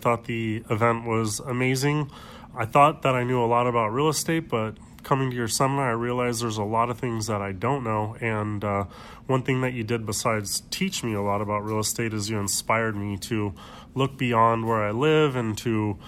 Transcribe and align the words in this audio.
Thought 0.00 0.26
the 0.26 0.62
event 0.70 1.06
was 1.06 1.40
amazing. 1.40 2.12
I 2.56 2.66
thought 2.66 3.02
that 3.02 3.16
I 3.16 3.24
knew 3.24 3.42
a 3.42 3.46
lot 3.46 3.66
about 3.66 3.88
real 3.88 4.08
estate, 4.08 4.48
but 4.48 4.76
coming 5.02 5.28
to 5.30 5.34
your 5.34 5.48
seminar, 5.48 5.88
I 5.88 5.94
realized 5.94 6.40
there's 6.40 6.56
a 6.56 6.62
lot 6.62 6.88
of 6.88 7.00
things 7.00 7.26
that 7.26 7.42
I 7.42 7.50
don't 7.50 7.82
know. 7.82 8.16
And 8.20 8.62
uh, 8.62 8.84
one 9.26 9.42
thing 9.42 9.60
that 9.62 9.72
you 9.72 9.82
did 9.82 10.06
besides 10.06 10.62
teach 10.70 11.02
me 11.02 11.14
a 11.14 11.20
lot 11.20 11.40
about 11.40 11.64
real 11.64 11.80
estate 11.80 12.14
is 12.14 12.30
you 12.30 12.38
inspired 12.38 12.94
me 12.94 13.16
to 13.16 13.54
look 13.96 14.16
beyond 14.16 14.68
where 14.68 14.84
I 14.84 14.92
live 14.92 15.34
and 15.34 15.58
to, 15.58 15.98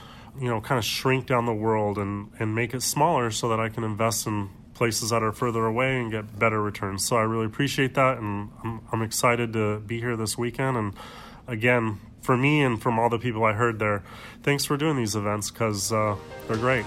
you 0.41 0.49
know, 0.49 0.61
kind 0.61 0.79
of 0.79 0.85
shrink 0.85 1.27
down 1.27 1.47
the 1.47 1.53
world 1.53 1.99
and, 1.99 2.31
and 2.39 2.55
make 2.55 2.73
it 2.75 2.85
smaller 2.85 3.33
so 3.33 3.49
that 3.49 3.59
I 3.59 3.71
can 3.71 3.83
invest 3.83 4.25
in 4.25 4.51
places 4.73 5.11
that 5.11 5.25
are 5.25 5.33
further 5.33 5.67
away 5.67 6.01
and 6.01 6.13
get 6.13 6.39
better 6.39 6.63
returns. 6.63 7.05
So 7.05 7.17
I 7.17 7.23
really 7.23 7.47
appreciate 7.47 7.95
that. 7.95 8.19
And 8.19 8.51
I'm, 8.63 8.83
I'm 8.93 9.03
excited 9.03 9.53
to 9.55 9.81
be 9.81 9.99
here 9.99 10.17
this 10.17 10.39
weekend. 10.39 10.77
And 10.77 10.95
again, 11.49 11.99
for 12.21 12.37
me 12.37 12.63
and 12.63 12.81
from 12.81 12.99
all 12.99 13.09
the 13.09 13.19
people 13.19 13.45
I 13.45 13.53
heard 13.53 13.79
there, 13.79 14.03
thanks 14.43 14.65
for 14.65 14.77
doing 14.77 14.97
these 14.97 15.15
events 15.15 15.51
because 15.51 15.93
uh, 15.93 16.17
they're 16.47 16.57
great. 16.57 16.87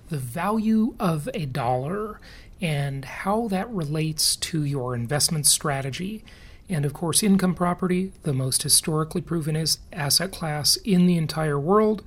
the 0.11 0.17
value 0.17 0.93
of 0.99 1.29
a 1.33 1.45
dollar 1.45 2.19
and 2.61 3.05
how 3.05 3.47
that 3.47 3.69
relates 3.71 4.35
to 4.35 4.63
your 4.65 4.93
investment 4.93 5.47
strategy. 5.47 6.21
And 6.69 6.85
of 6.85 6.93
course, 6.93 7.23
income 7.23 7.55
property, 7.55 8.11
the 8.23 8.33
most 8.33 8.61
historically 8.61 9.21
proven 9.21 9.65
asset 9.93 10.31
class 10.31 10.75
in 10.75 11.05
the 11.05 11.15
entire 11.15 11.57
world, 11.57 12.03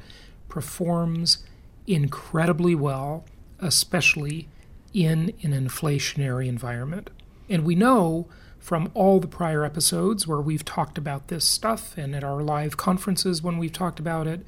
performs 0.50 1.38
incredibly 1.86 2.74
well, 2.74 3.24
especially 3.58 4.48
in 4.92 5.32
an 5.42 5.52
inflationary 5.52 6.46
environment. 6.46 7.08
And 7.48 7.64
we 7.64 7.74
know 7.74 8.26
from 8.60 8.90
all 8.92 9.18
the 9.18 9.26
prior 9.26 9.64
episodes 9.64 10.26
where 10.26 10.40
we've 10.40 10.64
talked 10.64 10.98
about 10.98 11.28
this 11.28 11.46
stuff 11.46 11.96
and 11.96 12.14
at 12.14 12.22
our 12.22 12.42
live 12.42 12.76
conferences 12.76 13.42
when 13.42 13.56
we've 13.56 13.72
talked 13.72 13.98
about 13.98 14.26
it, 14.26 14.44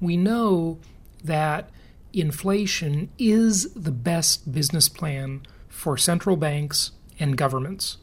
we 0.00 0.16
know 0.16 0.78
that 1.24 1.70
inflation 2.12 3.10
is 3.18 3.72
the 3.74 3.92
best 3.92 4.52
business 4.52 4.88
plan 4.88 5.42
for 5.68 5.96
central 5.96 6.36
banks 6.36 6.92
and 7.18 7.36
governments. 7.36 7.98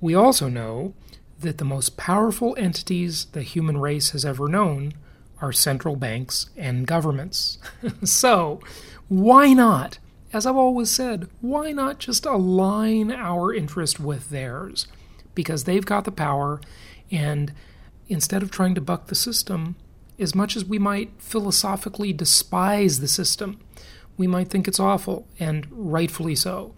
We 0.00 0.14
also 0.14 0.48
know 0.48 0.94
that 1.40 1.58
the 1.58 1.64
most 1.64 1.96
powerful 1.96 2.54
entities 2.58 3.26
the 3.26 3.42
human 3.42 3.78
race 3.78 4.10
has 4.10 4.24
ever 4.24 4.48
known 4.48 4.94
are 5.40 5.52
central 5.52 5.96
banks 5.96 6.50
and 6.56 6.86
governments. 6.86 7.58
so, 8.04 8.60
why 9.08 9.52
not? 9.52 9.98
As 10.32 10.46
I've 10.46 10.56
always 10.56 10.90
said, 10.90 11.28
why 11.40 11.72
not 11.72 11.98
just 11.98 12.26
align 12.26 13.12
our 13.12 13.52
interest 13.52 14.00
with 14.00 14.30
theirs? 14.30 14.86
Because 15.34 15.64
they've 15.64 15.84
got 15.84 16.04
the 16.04 16.12
power, 16.12 16.60
and 17.10 17.52
instead 18.08 18.42
of 18.42 18.50
trying 18.50 18.74
to 18.74 18.80
buck 18.80 19.06
the 19.06 19.14
system, 19.14 19.76
as 20.18 20.34
much 20.34 20.56
as 20.56 20.64
we 20.64 20.78
might 20.78 21.10
philosophically 21.18 22.12
despise 22.12 23.00
the 23.00 23.08
system, 23.08 23.60
we 24.16 24.26
might 24.26 24.48
think 24.48 24.68
it's 24.68 24.80
awful, 24.80 25.26
and 25.38 25.66
rightfully 25.70 26.36
so. 26.36 26.74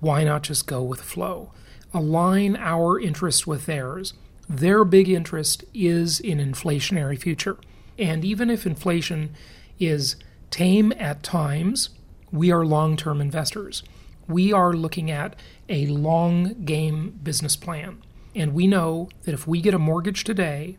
Why 0.00 0.24
not 0.24 0.42
just 0.42 0.66
go 0.66 0.82
with 0.82 1.00
flow? 1.00 1.52
Align 1.92 2.56
our 2.56 2.98
interest 2.98 3.46
with 3.46 3.66
theirs. 3.66 4.14
Their 4.48 4.84
big 4.84 5.08
interest 5.08 5.64
is 5.74 6.18
in 6.18 6.38
inflationary 6.38 7.18
future. 7.18 7.58
And 7.98 8.24
even 8.24 8.50
if 8.50 8.66
inflation 8.66 9.34
is 9.78 10.16
tame 10.50 10.92
at 10.98 11.22
times, 11.22 11.90
we 12.32 12.50
are 12.50 12.64
long 12.64 12.96
term 12.96 13.20
investors. 13.20 13.82
We 14.26 14.52
are 14.52 14.72
looking 14.72 15.10
at 15.10 15.36
a 15.68 15.86
long 15.86 16.64
game 16.64 17.18
business 17.22 17.56
plan. 17.56 18.02
And 18.34 18.54
we 18.54 18.66
know 18.66 19.08
that 19.22 19.34
if 19.34 19.46
we 19.46 19.60
get 19.60 19.74
a 19.74 19.78
mortgage 19.78 20.24
today, 20.24 20.76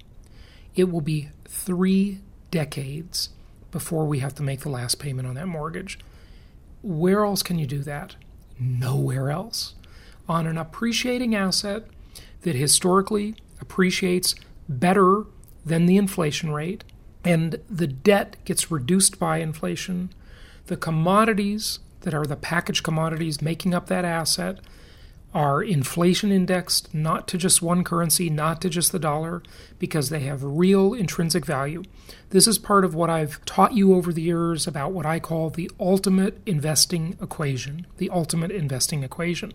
it 0.76 0.90
will 0.90 1.02
be 1.02 1.30
three 1.52 2.20
decades 2.50 3.30
before 3.72 4.06
we 4.06 4.20
have 4.20 4.34
to 4.36 4.44
make 4.44 4.62
the 4.62 4.70
last 4.70 5.00
payment 5.00 5.28
on 5.28 5.36
that 5.36 5.48
mortgage. 5.48 6.00
Where 6.82 7.24
else 7.26 7.44
can 7.44 7.60
you 7.60 7.68
do 7.68 7.80
that? 7.80 8.16
Nowhere 8.60 9.30
else. 9.30 9.76
On 10.28 10.48
an 10.48 10.58
appreciating 10.58 11.36
asset 11.36 11.84
that 12.42 12.56
historically 12.56 13.36
appreciates 13.60 14.34
better 14.68 15.26
than 15.66 15.86
the 15.86 15.98
inflation 15.98 16.52
rate, 16.52 16.84
and 17.24 17.60
the 17.70 17.88
debt 17.88 18.38
gets 18.46 18.72
reduced 18.72 19.20
by 19.20 19.38
inflation, 19.38 20.10
the 20.68 20.78
commodities 20.78 21.80
that 22.02 22.14
are 22.14 22.26
the 22.26 22.36
packaged 22.36 22.84
commodities 22.84 23.42
making 23.42 23.74
up 23.74 23.88
that 23.88 24.06
asset 24.06 24.60
are 25.34 25.64
inflation 25.64 26.32
indexed 26.32 26.94
not 26.94 27.28
to 27.30 27.38
just 27.38 27.62
one 27.62 27.84
currency, 27.84 28.30
not 28.30 28.62
to 28.62 28.70
just 28.70 28.92
the 28.92 29.00
dollar, 29.00 29.42
because 29.80 30.10
they 30.10 30.22
have 30.22 30.44
real 30.44 30.94
intrinsic 30.94 31.46
value. 31.46 31.84
This 32.32 32.48
is 32.48 32.58
part 32.58 32.84
of 32.84 32.96
what 32.96 33.10
I've 33.10 33.44
taught 33.46 33.74
you 33.74 33.94
over 33.96 34.12
the 34.12 34.22
years 34.22 34.68
about 34.68 34.92
what 34.92 35.06
I 35.06 35.20
call 35.20 35.50
the 35.50 35.72
ultimate 35.80 36.42
investing 36.46 37.18
equation. 37.22 37.88
The 37.98 38.10
ultimate 38.10 38.52
investing 38.52 39.04
equation. 39.04 39.54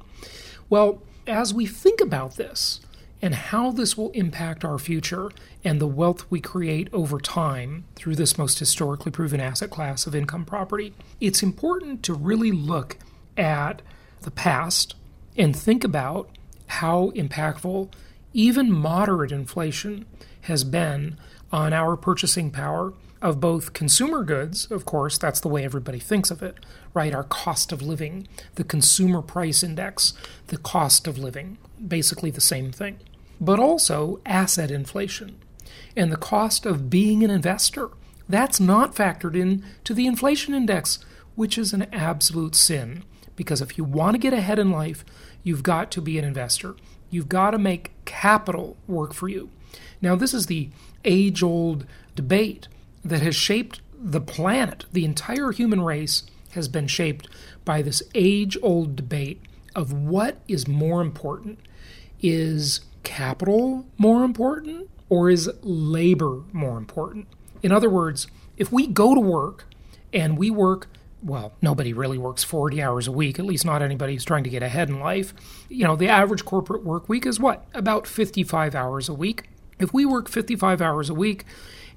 Well, 0.69 1.03
as 1.27 1.53
we 1.53 1.67
think 1.67 2.01
about 2.01 2.37
this 2.37 2.81
and 3.23 3.35
how 3.35 3.71
this 3.71 3.97
will 3.97 4.11
impact 4.11 4.65
our 4.65 4.79
future 4.79 5.31
and 5.65 5.81
the 5.81 5.87
wealth 5.87 6.31
we 6.31 6.41
create 6.41 6.89
over 6.93 7.19
time 7.19 7.85
through 7.95 8.15
this 8.17 8.39
most 8.39 8.59
historically 8.59 9.11
proven 9.11 9.41
asset 9.41 9.71
class 9.71 10.07
of 10.07 10.15
income 10.15 10.45
property, 10.45 10.95
it's 11.21 11.43
important 11.43 12.03
to 12.05 12.15
really 12.15 12.53
look 12.53 12.97
at 13.37 13.83
the 14.23 14.31
past 14.31 14.95
and 15.37 15.55
think 15.55 15.85
about 15.85 16.31
how 16.67 17.11
impactful 17.11 17.93
even 18.33 18.71
moderate 18.71 19.33
inflation 19.33 20.05
has 20.43 20.65
been 20.65 21.17
on 21.53 21.73
our 21.73 21.97
purchasing 21.97 22.51
power 22.51 22.93
of 23.23 23.41
both 23.41 23.73
consumer 23.73 24.23
goods, 24.23 24.71
of 24.71 24.85
course, 24.85 25.17
that's 25.17 25.41
the 25.41 25.49
way 25.49 25.65
everybody 25.65 25.99
thinks 25.99 26.31
of 26.31 26.43
it, 26.43 26.57
right? 26.93 27.15
Our 27.15 27.25
cost 27.25 27.73
of 27.73 27.83
living, 27.83 28.29
the 28.57 28.65
consumer 28.65 29.23
price 29.23 29.63
index, 29.63 30.13
the 30.49 30.59
cost 30.59 31.07
of 31.07 31.19
living, 31.19 31.59
basically 31.87 32.31
the 32.31 32.41
same 32.41 32.73
thing. 32.73 32.99
But 33.41 33.59
also 33.59 34.21
asset 34.27 34.71
inflation 34.71 35.39
and 35.97 36.13
the 36.13 36.17
cost 36.17 36.67
of 36.67 36.91
being 36.91 37.25
an 37.25 37.31
investor. 37.31 37.91
That's 38.29 38.61
not 38.61 38.95
factored 38.95 39.35
in 39.35 39.65
to 39.85 39.95
the 39.95 40.07
inflation 40.07 40.55
index, 40.55 40.99
which 41.35 41.57
is 41.57 41.73
an 41.73 41.87
absolute 41.93 42.55
sin. 42.55 43.03
Because 43.35 43.61
if 43.61 43.77
you 43.77 43.85
want 43.85 44.15
to 44.15 44.19
get 44.19 44.33
ahead 44.33 44.59
in 44.59 44.71
life, 44.71 45.05
you've 45.47 45.63
got 45.63 45.93
to 45.93 46.01
be 46.01 46.19
an 46.19 46.25
investor. 46.25 46.75
You've 47.09 47.29
got 47.29 47.53
to 47.53 47.59
make 47.59 47.93
capital 48.05 48.77
work 48.89 49.15
for 49.15 49.29
you. 49.29 49.49
Now, 50.03 50.17
this 50.17 50.35
is 50.35 50.47
the 50.47 50.71
age 51.05 51.41
old 51.41 51.87
debate 52.17 52.67
that 53.05 53.23
has 53.23 53.37
shaped 53.37 53.81
the 53.97 54.21
planet. 54.21 54.87
The 54.93 55.05
entire 55.05 55.53
human 55.53 55.83
race 55.83 56.25
has 56.51 56.67
been 56.67 56.89
shaped 56.89 57.29
by 57.65 57.81
this 57.81 58.03
age 58.13 58.59
old 58.61 58.97
debate 58.97 59.41
of 59.77 59.93
what 59.93 60.39
is 60.49 60.67
more 60.67 61.01
important. 61.01 61.61
Is 62.21 62.81
capital 63.05 63.87
more 63.97 64.25
important 64.25 64.91
or 65.09 65.31
is 65.31 65.49
labor 65.63 66.43
more 66.53 66.77
important? 66.77 67.29
In 67.63 67.71
other 67.71 67.89
words, 67.89 68.27
if 68.57 68.73
we 68.73 68.89
go 68.89 69.15
to 69.15 69.21
work 69.21 69.67
and 70.13 70.37
we 70.37 70.51
work 70.51 70.89
well, 71.27 71.53
nobody 71.61 71.93
really 71.93 72.19
works 72.19 72.45
40 72.45 72.81
hours 72.81 73.09
a 73.09 73.13
week, 73.13 73.39
at 73.39 73.45
least 73.45 73.65
not 73.65 73.83
anybody 73.83 74.15
who's 74.15 74.25
trying 74.25 74.45
to 74.45 74.51
get 74.51 74.63
ahead 74.63 74.89
in 74.89 75.01
life. 75.01 75.35
You 75.69 75.85
know, 75.85 75.97
the 75.97 76.09
average 76.09 76.45
corporate 76.45 76.85
work 76.85 77.09
week 77.09 77.27
is 77.27 77.41
what? 77.41 77.67
About 77.75 78.07
55 78.07 78.77
hours 78.77 79.09
a 79.09 79.15
week. 79.15 79.49
If 79.81 79.93
we 79.93 80.07
work 80.07 80.29
55 80.29 80.81
hours 80.81 81.11
a 81.11 81.15
week 81.15 81.45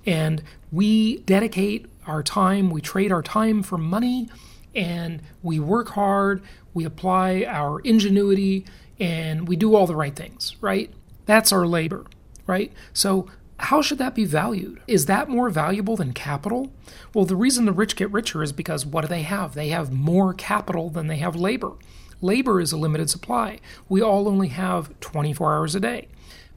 and 0.06 0.42
we 0.72 1.20
dedicate 1.20 1.86
our 2.08 2.24
time, 2.24 2.72
we 2.72 2.82
trade 2.82 3.12
our 3.12 3.22
time 3.22 3.62
for 3.62 3.78
money, 3.78 4.30
and 4.74 5.22
we 5.44 5.60
work 5.60 5.90
hard, 5.90 6.42
we 6.74 6.84
apply 6.86 7.44
our 7.48 7.80
ingenuity, 7.82 8.66
and 9.00 9.48
we 9.48 9.56
do 9.56 9.76
all 9.76 9.86
the 9.86 9.96
right 9.96 10.16
things, 10.16 10.56
right? 10.60 10.92
That's 11.26 11.52
our 11.52 11.68
labor, 11.68 12.06
right? 12.48 12.74
So, 12.94 13.28
how 13.60 13.82
should 13.82 13.98
that 13.98 14.16
be 14.16 14.26
valued? 14.26 14.82
Is 14.88 15.06
that 15.06 15.30
more 15.30 15.50
valuable 15.50 15.96
than 15.96 16.14
capital? 16.14 16.72
Well, 17.14 17.26
the 17.26 17.36
reason 17.36 17.66
the 17.66 17.72
rich 17.72 17.96
get 17.96 18.12
richer 18.12 18.42
is 18.42 18.52
because 18.52 18.86
what 18.86 19.02
do 19.02 19.08
they 19.08 19.24
have? 19.24 19.54
They 19.54 19.70
have 19.70 19.92
more 19.92 20.34
capital 20.34 20.90
than 20.90 21.08
they 21.08 21.18
have 21.18 21.36
labor. 21.36 21.74
Labor 22.22 22.60
is 22.60 22.72
a 22.72 22.78
limited 22.78 23.10
supply. 23.10 23.60
We 23.88 24.02
all 24.02 24.28
only 24.28 24.50
have 24.50 24.98
24 25.00 25.56
hours 25.56 25.76
a 25.76 25.80
day. 25.80 26.08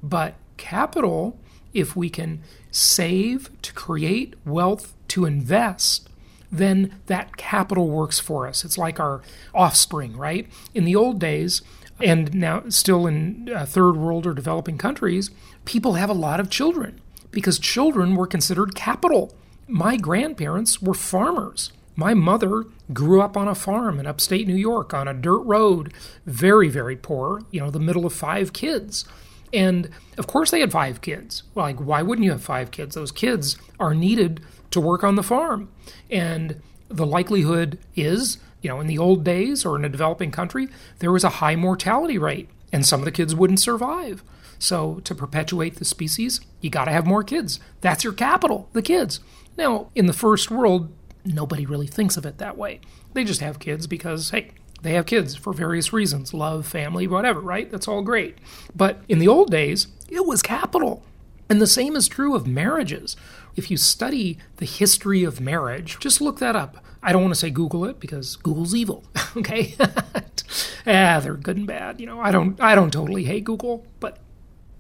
But 0.02 0.34
capital, 0.56 1.38
if 1.72 1.96
we 1.96 2.08
can 2.08 2.42
save 2.70 3.50
to 3.62 3.72
create 3.72 4.34
wealth 4.44 4.94
to 5.08 5.24
invest, 5.24 6.08
then 6.50 7.00
that 7.06 7.36
capital 7.36 7.88
works 7.88 8.20
for 8.20 8.46
us. 8.46 8.64
It's 8.64 8.76
like 8.78 9.00
our 9.00 9.22
offspring, 9.54 10.16
right? 10.16 10.48
In 10.74 10.84
the 10.84 10.96
old 10.96 11.18
days, 11.18 11.62
and 12.02 12.34
now 12.34 12.64
still 12.68 13.06
in 13.06 13.50
uh, 13.54 13.64
third 13.64 13.96
world 13.96 14.26
or 14.26 14.34
developing 14.34 14.78
countries, 14.78 15.30
people 15.64 15.94
have 15.94 16.10
a 16.10 16.14
lot 16.14 16.40
of 16.40 16.50
children 16.50 17.00
because 17.30 17.58
children 17.58 18.14
were 18.14 18.26
considered 18.26 18.74
capital. 18.74 19.34
My 19.68 19.96
grandparents 19.96 20.82
were 20.82 20.94
farmers. 20.94 21.72
My 21.94 22.14
mother 22.14 22.64
grew 22.92 23.20
up 23.20 23.36
on 23.36 23.48
a 23.48 23.54
farm 23.54 24.00
in 24.00 24.06
upstate 24.06 24.46
New 24.46 24.56
York 24.56 24.94
on 24.94 25.06
a 25.06 25.14
dirt 25.14 25.42
road, 25.42 25.92
very, 26.26 26.68
very 26.68 26.96
poor, 26.96 27.42
you 27.50 27.60
know, 27.60 27.70
the 27.70 27.78
middle 27.78 28.06
of 28.06 28.12
five 28.12 28.52
kids. 28.52 29.04
And 29.52 29.90
of 30.16 30.26
course, 30.26 30.50
they 30.50 30.60
had 30.60 30.72
five 30.72 31.02
kids. 31.02 31.42
Like, 31.54 31.78
why 31.78 32.02
wouldn't 32.02 32.24
you 32.24 32.30
have 32.30 32.42
five 32.42 32.70
kids? 32.70 32.94
Those 32.94 33.12
kids 33.12 33.56
are 33.78 33.94
needed 33.94 34.40
to 34.70 34.80
work 34.80 35.04
on 35.04 35.16
the 35.16 35.22
farm. 35.22 35.68
And 36.10 36.60
the 36.88 37.06
likelihood 37.06 37.78
is, 37.94 38.38
you 38.62 38.70
know, 38.70 38.80
in 38.80 38.86
the 38.86 38.98
old 38.98 39.24
days 39.24 39.64
or 39.64 39.76
in 39.76 39.84
a 39.84 39.88
developing 39.88 40.30
country, 40.30 40.68
there 41.00 41.12
was 41.12 41.24
a 41.24 41.40
high 41.40 41.56
mortality 41.56 42.16
rate, 42.16 42.48
and 42.72 42.86
some 42.86 43.00
of 43.00 43.04
the 43.04 43.12
kids 43.12 43.34
wouldn't 43.34 43.60
survive. 43.60 44.22
So, 44.58 45.00
to 45.04 45.14
perpetuate 45.14 45.76
the 45.76 45.84
species, 45.84 46.40
you 46.60 46.70
got 46.70 46.84
to 46.84 46.92
have 46.92 47.04
more 47.04 47.24
kids. 47.24 47.58
That's 47.80 48.04
your 48.04 48.12
capital, 48.12 48.68
the 48.72 48.82
kids. 48.82 49.18
Now, 49.58 49.90
in 49.94 50.06
the 50.06 50.12
first 50.12 50.50
world, 50.50 50.92
nobody 51.24 51.66
really 51.66 51.88
thinks 51.88 52.16
of 52.16 52.24
it 52.24 52.38
that 52.38 52.56
way. 52.56 52.80
They 53.12 53.24
just 53.24 53.40
have 53.40 53.58
kids 53.58 53.88
because, 53.88 54.30
hey, 54.30 54.52
they 54.82 54.94
have 54.94 55.06
kids 55.06 55.34
for 55.34 55.52
various 55.52 55.92
reasons 55.92 56.32
love, 56.32 56.66
family, 56.66 57.06
whatever, 57.06 57.40
right? 57.40 57.70
That's 57.70 57.88
all 57.88 58.02
great. 58.02 58.38
But 58.74 59.02
in 59.08 59.18
the 59.18 59.28
old 59.28 59.50
days, 59.50 59.88
it 60.08 60.26
was 60.26 60.42
capital. 60.42 61.02
And 61.48 61.60
the 61.60 61.66
same 61.66 61.96
is 61.96 62.08
true 62.08 62.34
of 62.34 62.46
marriages. 62.46 63.16
If 63.56 63.70
you 63.70 63.76
study 63.76 64.38
the 64.56 64.66
history 64.66 65.24
of 65.24 65.40
marriage, 65.40 65.98
just 65.98 66.20
look 66.20 66.38
that 66.38 66.56
up. 66.56 66.82
I 67.02 67.12
don't 67.12 67.22
want 67.22 67.34
to 67.34 67.40
say 67.40 67.50
Google 67.50 67.84
it 67.84 67.98
because 67.98 68.36
Google's 68.36 68.74
evil. 68.74 69.04
okay, 69.36 69.74
ah, 70.86 71.20
they're 71.20 71.34
good 71.34 71.56
and 71.56 71.66
bad. 71.66 72.00
You 72.00 72.06
know, 72.06 72.20
I 72.20 72.30
don't, 72.30 72.60
I 72.60 72.74
don't 72.74 72.92
totally 72.92 73.24
hate 73.24 73.44
Google, 73.44 73.86
but 74.00 74.18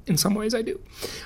in 0.06 0.16
some 0.16 0.34
ways 0.34 0.54
I 0.54 0.62
do. 0.62 0.80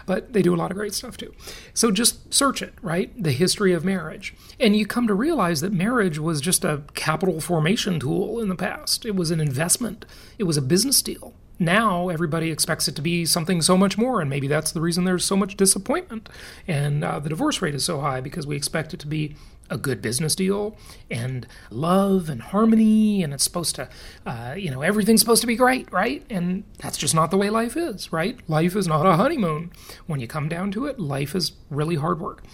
But 0.05 0.33
they 0.33 0.43
do 0.43 0.55
a 0.55 0.57
lot 0.57 0.71
of 0.71 0.77
great 0.77 0.95
stuff 0.95 1.17
too. 1.17 1.35
So 1.75 1.91
just 1.91 2.33
search 2.33 2.63
it, 2.63 2.75
right? 2.83 3.11
The 3.23 3.33
history 3.33 3.73
of 3.73 3.85
marriage. 3.85 4.35
And 4.61 4.77
you 4.77 4.87
come 4.87 5.07
to 5.07 5.15
realize 5.15 5.61
that 5.61 5.73
marriage 5.73 6.19
was 6.19 6.41
just 6.41 6.65
a 6.65 6.83
capital 6.95 7.41
formation 7.41 8.01
tool 8.01 8.41
in 8.41 8.49
the 8.49 8.57
past. 8.57 9.05
It 9.05 9.17
was 9.17 9.31
an 9.31 9.41
investment, 9.41 10.05
it 10.39 10.45
was 10.45 10.57
a 10.57 10.63
business 10.63 11.03
deal. 11.03 11.35
Now 11.59 12.11
everybody 12.11 12.51
expects 12.51 12.87
it 12.87 12.95
to 12.97 13.03
be 13.03 13.25
something 13.25 13.63
so 13.63 13.79
much 13.79 13.97
more, 13.97 14.21
and 14.21 14.29
maybe 14.29 14.47
that's 14.47 14.73
the 14.73 14.81
reason 14.83 15.05
there's 15.05 15.25
so 15.25 15.39
much 15.39 15.57
disappointment 15.57 16.29
and 16.69 17.03
uh, 17.03 17.19
the 17.19 17.31
divorce 17.31 17.63
rate 17.63 17.75
is 17.75 17.83
so 17.83 18.01
high 18.01 18.21
because 18.21 18.47
we 18.47 18.57
expect 18.57 18.93
it 18.93 19.01
to 19.01 19.07
be 19.07 19.37
a 19.71 19.77
good 19.77 20.01
business 20.03 20.35
deal 20.35 20.77
and 21.11 21.47
love 21.71 22.29
and 22.29 22.43
harmony 22.43 23.23
and 23.23 23.33
it's 23.35 23.45
supposed 23.45 23.75
to 23.75 23.89
uh, 24.25 24.55
you 24.57 24.71
know 24.71 24.83
everything's 24.83 25.21
supposed 25.21 25.41
to 25.41 25.47
be 25.47 25.57
great 25.57 25.91
right? 25.93 26.25
And 26.31 26.65
that's 26.79 26.99
just 26.99 27.15
not 27.15 27.31
the 27.31 27.37
way 27.37 27.51
life 27.51 27.77
is 27.77 28.13
right? 28.13 28.39
Life 28.49 28.77
is 28.77 28.87
not 28.87 29.07
a 29.07 29.17
honeymoon. 29.17 29.73
When 30.07 30.21
you 30.21 30.27
come 30.27 30.49
down 30.49 30.71
to 30.73 30.87
it 30.87 30.99
life 30.99 31.35
is 31.35 31.53
really 31.71 31.97
hard 31.97 32.21
work. 32.21 32.45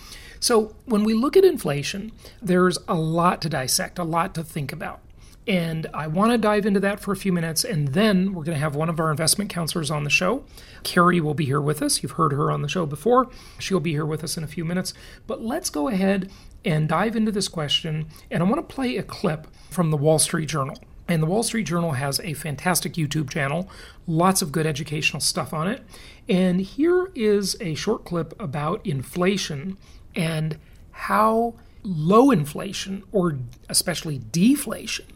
So 0.41 0.75
when 0.87 1.05
we 1.05 1.14
look 1.14 1.37
at 1.37 1.44
inflation 1.44 2.12
there's 2.41 2.79
a 2.88 2.94
lot 2.94 3.43
to 3.43 3.49
dissect 3.49 3.99
a 3.99 4.05
lot 4.05 4.35
to 4.35 4.44
think 4.44 4.73
about 4.73 5.00
and 5.47 5.89
I 5.93 6.06
want 6.06 6.33
to 6.33 6.39
dive 6.39 6.67
into 6.67 6.81
that 6.81 7.00
for 7.00 7.11
a 7.12 7.17
few 7.17 7.33
minutes, 7.33 7.65
and 7.65 7.89
then 7.89 8.33
we're 8.33 8.44
going 8.44 8.56
to 8.56 8.61
have 8.61 8.77
one 8.77 8.89
of 8.89 9.00
our 9.00 9.11
investment 9.11 9.50
counselors 9.50 9.91
on 9.91 10.05
the 10.05 10.11
show. 10.11 10.44
Carrie 10.85 11.21
will 11.21 11.35
be 11.35 11.44
here 11.44 11.61
with 11.61 11.83
us. 11.83 12.03
You've 12.03 12.12
heard 12.12 12.33
her 12.33 12.50
on 12.50 12.62
the 12.62 12.69
show 12.69 12.87
before. 12.87 13.29
She'll 13.59 13.81
be 13.81 13.91
here 13.91 14.06
with 14.06 14.23
us 14.23 14.37
in 14.37 14.44
a 14.44 14.49
few 14.49 14.65
minutes. 14.65 14.94
But 15.27 15.43
let's 15.43 15.69
go 15.69 15.89
ahead 15.89 16.31
and 16.65 16.89
dive 16.89 17.17
into 17.17 17.33
this 17.33 17.49
question. 17.49 18.06
And 18.31 18.43
I 18.43 18.47
want 18.47 18.56
to 18.69 18.75
play 18.75 18.97
a 18.97 19.03
clip 19.03 19.49
from 19.69 19.91
the 19.91 19.97
Wall 19.97 20.21
Street 20.21 20.49
Journal. 20.49 20.79
And 21.09 21.21
the 21.21 21.27
Wall 21.27 21.43
Street 21.43 21.67
Journal 21.67 21.93
has 21.93 22.21
a 22.21 22.35
fantastic 22.35 22.93
YouTube 22.94 23.29
channel, 23.29 23.69
lots 24.06 24.43
of 24.43 24.53
good 24.53 24.67
educational 24.67 25.21
stuff 25.21 25.53
on 25.53 25.67
it. 25.67 25.83
And 26.29 26.61
here 26.61 27.11
is 27.17 27.56
a 27.61 27.75
short 27.75 28.05
clip 28.05 28.41
about 28.41 28.87
inflation 28.87 29.77
and 30.15 30.59
how 30.93 31.55
low 31.83 32.31
inflation, 32.31 33.03
or 33.11 33.39
especially 33.69 34.19
deflation, 34.31 35.06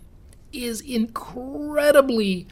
is 0.65 0.81
incredibly 0.81 2.47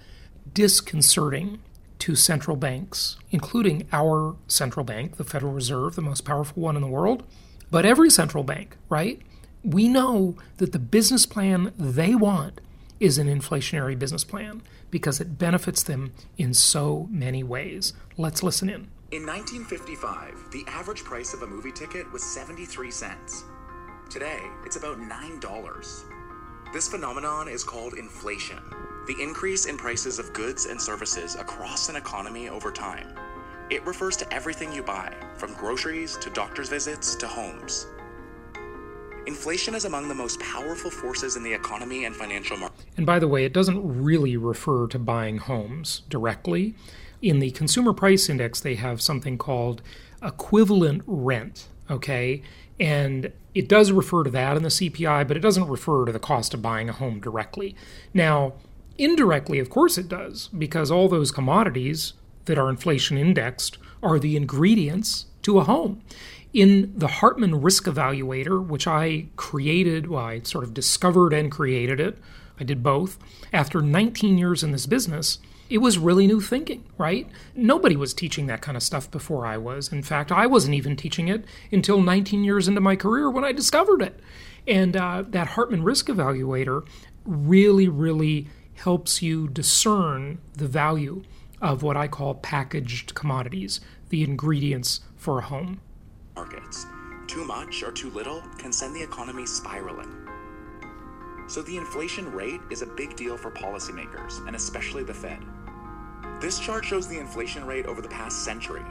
disconcerting 0.52 1.60
to 2.00 2.14
central 2.14 2.56
banks, 2.56 3.16
including 3.30 3.88
our 3.92 4.36
central 4.46 4.84
bank, 4.84 5.16
the 5.16 5.24
Federal 5.24 5.52
Reserve, 5.52 5.94
the 5.94 6.02
most 6.02 6.22
powerful 6.22 6.62
one 6.62 6.76
in 6.76 6.82
the 6.82 6.88
world, 6.88 7.22
but 7.70 7.86
every 7.86 8.10
central 8.10 8.44
bank, 8.44 8.76
right? 8.88 9.20
We 9.62 9.88
know 9.88 10.36
that 10.58 10.72
the 10.72 10.78
business 10.78 11.24
plan 11.24 11.72
they 11.78 12.14
want 12.14 12.60
is 13.00 13.18
an 13.18 13.26
inflationary 13.26 13.98
business 13.98 14.24
plan 14.24 14.62
because 14.90 15.20
it 15.20 15.38
benefits 15.38 15.82
them 15.82 16.12
in 16.36 16.54
so 16.54 17.08
many 17.10 17.42
ways. 17.42 17.92
Let's 18.16 18.42
listen 18.42 18.68
in. 18.68 18.88
In 19.10 19.26
1955, 19.26 20.50
the 20.52 20.64
average 20.68 21.04
price 21.04 21.34
of 21.34 21.42
a 21.42 21.46
movie 21.46 21.72
ticket 21.72 22.10
was 22.12 22.22
73 22.22 22.90
cents. 22.90 23.44
Today, 24.10 24.40
it's 24.64 24.76
about 24.76 24.98
$9. 24.98 26.13
This 26.74 26.88
phenomenon 26.88 27.46
is 27.46 27.62
called 27.62 27.94
inflation, 27.94 28.58
the 29.06 29.14
increase 29.22 29.66
in 29.66 29.76
prices 29.76 30.18
of 30.18 30.32
goods 30.32 30.66
and 30.66 30.82
services 30.82 31.36
across 31.36 31.88
an 31.88 31.94
economy 31.94 32.48
over 32.48 32.72
time. 32.72 33.16
It 33.70 33.86
refers 33.86 34.16
to 34.16 34.34
everything 34.34 34.72
you 34.72 34.82
buy, 34.82 35.14
from 35.36 35.54
groceries 35.54 36.16
to 36.16 36.30
doctor's 36.30 36.70
visits 36.70 37.14
to 37.14 37.28
homes. 37.28 37.86
Inflation 39.28 39.76
is 39.76 39.84
among 39.84 40.08
the 40.08 40.16
most 40.16 40.40
powerful 40.40 40.90
forces 40.90 41.36
in 41.36 41.44
the 41.44 41.52
economy 41.52 42.06
and 42.06 42.16
financial 42.16 42.56
market. 42.56 42.84
And 42.96 43.06
by 43.06 43.20
the 43.20 43.28
way, 43.28 43.44
it 43.44 43.52
doesn't 43.52 44.02
really 44.02 44.36
refer 44.36 44.88
to 44.88 44.98
buying 44.98 45.38
homes 45.38 46.02
directly. 46.08 46.74
In 47.22 47.38
the 47.38 47.52
consumer 47.52 47.92
price 47.92 48.28
index, 48.28 48.58
they 48.58 48.74
have 48.74 49.00
something 49.00 49.38
called 49.38 49.80
equivalent 50.20 51.04
rent, 51.06 51.68
okay? 51.88 52.42
And 52.80 53.32
it 53.54 53.68
does 53.68 53.92
refer 53.92 54.24
to 54.24 54.30
that 54.30 54.56
in 54.56 54.62
the 54.62 54.68
CPI, 54.68 55.28
but 55.28 55.36
it 55.36 55.40
doesn't 55.40 55.68
refer 55.68 56.04
to 56.04 56.12
the 56.12 56.18
cost 56.18 56.54
of 56.54 56.62
buying 56.62 56.88
a 56.88 56.92
home 56.92 57.20
directly. 57.20 57.76
Now, 58.12 58.54
indirectly, 58.98 59.58
of 59.58 59.70
course, 59.70 59.96
it 59.96 60.08
does, 60.08 60.48
because 60.48 60.90
all 60.90 61.08
those 61.08 61.30
commodities 61.30 62.14
that 62.46 62.58
are 62.58 62.68
inflation 62.68 63.16
indexed 63.16 63.78
are 64.02 64.18
the 64.18 64.36
ingredients 64.36 65.26
to 65.42 65.58
a 65.58 65.64
home. 65.64 66.02
In 66.52 66.92
the 66.96 67.08
Hartman 67.08 67.60
Risk 67.60 67.84
Evaluator, 67.84 68.64
which 68.64 68.86
I 68.86 69.26
created, 69.36 70.08
well, 70.08 70.24
I 70.24 70.40
sort 70.40 70.64
of 70.64 70.74
discovered 70.74 71.32
and 71.32 71.50
created 71.50 72.00
it, 72.00 72.18
I 72.60 72.64
did 72.64 72.82
both. 72.82 73.18
After 73.52 73.82
19 73.82 74.38
years 74.38 74.62
in 74.62 74.70
this 74.70 74.86
business, 74.86 75.38
it 75.70 75.78
was 75.78 75.98
really 75.98 76.26
new 76.26 76.40
thinking, 76.40 76.84
right? 76.98 77.28
Nobody 77.54 77.96
was 77.96 78.12
teaching 78.12 78.46
that 78.46 78.60
kind 78.60 78.76
of 78.76 78.82
stuff 78.82 79.10
before 79.10 79.46
I 79.46 79.56
was. 79.56 79.92
In 79.92 80.02
fact, 80.02 80.30
I 80.30 80.46
wasn't 80.46 80.74
even 80.74 80.96
teaching 80.96 81.28
it 81.28 81.44
until 81.72 82.00
19 82.00 82.44
years 82.44 82.68
into 82.68 82.80
my 82.80 82.96
career 82.96 83.30
when 83.30 83.44
I 83.44 83.52
discovered 83.52 84.02
it. 84.02 84.20
And 84.66 84.96
uh, 84.96 85.24
that 85.28 85.48
Hartman 85.48 85.82
Risk 85.82 86.06
Evaluator 86.06 86.86
really, 87.24 87.88
really 87.88 88.48
helps 88.74 89.22
you 89.22 89.48
discern 89.48 90.38
the 90.54 90.68
value 90.68 91.22
of 91.60 91.82
what 91.82 91.96
I 91.96 92.08
call 92.08 92.34
packaged 92.34 93.14
commodities, 93.14 93.80
the 94.10 94.22
ingredients 94.22 95.00
for 95.16 95.38
a 95.38 95.42
home. 95.42 95.80
Markets. 96.34 96.86
Too 97.26 97.44
much 97.44 97.82
or 97.82 97.90
too 97.90 98.10
little 98.10 98.42
can 98.58 98.72
send 98.72 98.94
the 98.94 99.02
economy 99.02 99.46
spiraling. 99.46 100.23
So 101.46 101.62
the 101.62 101.76
inflation 101.76 102.32
rate 102.32 102.60
is 102.70 102.82
a 102.82 102.86
big 102.86 103.16
deal 103.16 103.36
for 103.36 103.50
policymakers, 103.50 104.46
and 104.46 104.56
especially 104.56 105.04
the 105.04 105.14
Fed. 105.14 105.44
This 106.40 106.58
chart 106.58 106.84
shows 106.84 107.06
the 107.06 107.18
inflation 107.18 107.66
rate 107.66 107.86
over 107.86 108.00
the 108.00 108.08
past 108.08 108.44
century. 108.44 108.84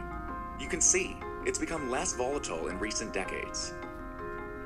You 0.59 0.67
can 0.67 0.81
see 0.81 1.17
it's 1.45 1.59
become 1.59 1.89
less 1.89 2.13
volatile 2.13 2.67
in 2.67 2.79
recent 2.79 3.13
decades. 3.13 3.73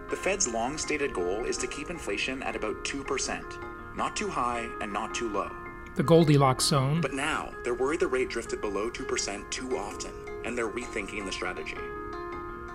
The 0.09 0.15
Fed's 0.15 0.47
long 0.47 0.77
stated 0.77 1.13
goal 1.13 1.45
is 1.45 1.57
to 1.57 1.67
keep 1.67 1.89
inflation 1.89 2.43
at 2.43 2.55
about 2.55 2.83
2%, 2.85 3.95
not 3.95 4.15
too 4.15 4.29
high 4.29 4.67
and 4.81 4.91
not 4.91 5.13
too 5.13 5.29
low 5.29 5.51
the 5.97 6.03
Goldilocks 6.03 6.65
zone. 6.65 7.01
But 7.01 7.13
now, 7.13 7.51
they're 7.63 7.73
worried 7.73 7.99
the 7.99 8.07
rate 8.07 8.29
drifted 8.29 8.61
below 8.61 8.89
2% 8.89 9.49
too 9.49 9.77
often, 9.77 10.11
and 10.45 10.55
they're 10.55 10.69
rethinking 10.69 11.25
the 11.25 11.31
strategy. 11.31 11.77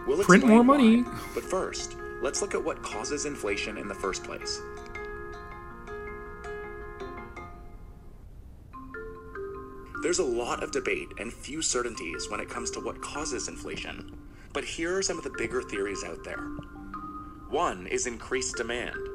We'll 0.06 0.22
Print 0.24 0.44
more 0.44 0.64
money. 0.64 1.02
Why, 1.02 1.18
but 1.32 1.44
first, 1.44 1.96
let's 2.20 2.42
look 2.42 2.54
at 2.54 2.62
what 2.62 2.82
causes 2.82 3.24
inflation 3.24 3.78
in 3.78 3.86
the 3.86 3.94
first 3.94 4.24
place. 4.24 4.60
There's 10.12 10.28
a 10.28 10.30
lot 10.30 10.62
of 10.62 10.72
debate 10.72 11.08
and 11.16 11.32
few 11.32 11.62
certainties 11.62 12.28
when 12.28 12.38
it 12.38 12.50
comes 12.50 12.70
to 12.72 12.80
what 12.80 13.00
causes 13.00 13.48
inflation, 13.48 14.14
but 14.52 14.62
here 14.62 14.98
are 14.98 15.00
some 15.00 15.16
of 15.16 15.24
the 15.24 15.32
bigger 15.38 15.62
theories 15.62 16.04
out 16.04 16.22
there. 16.22 16.50
One 17.48 17.86
is 17.86 18.06
increased 18.06 18.56
demand. 18.56 19.08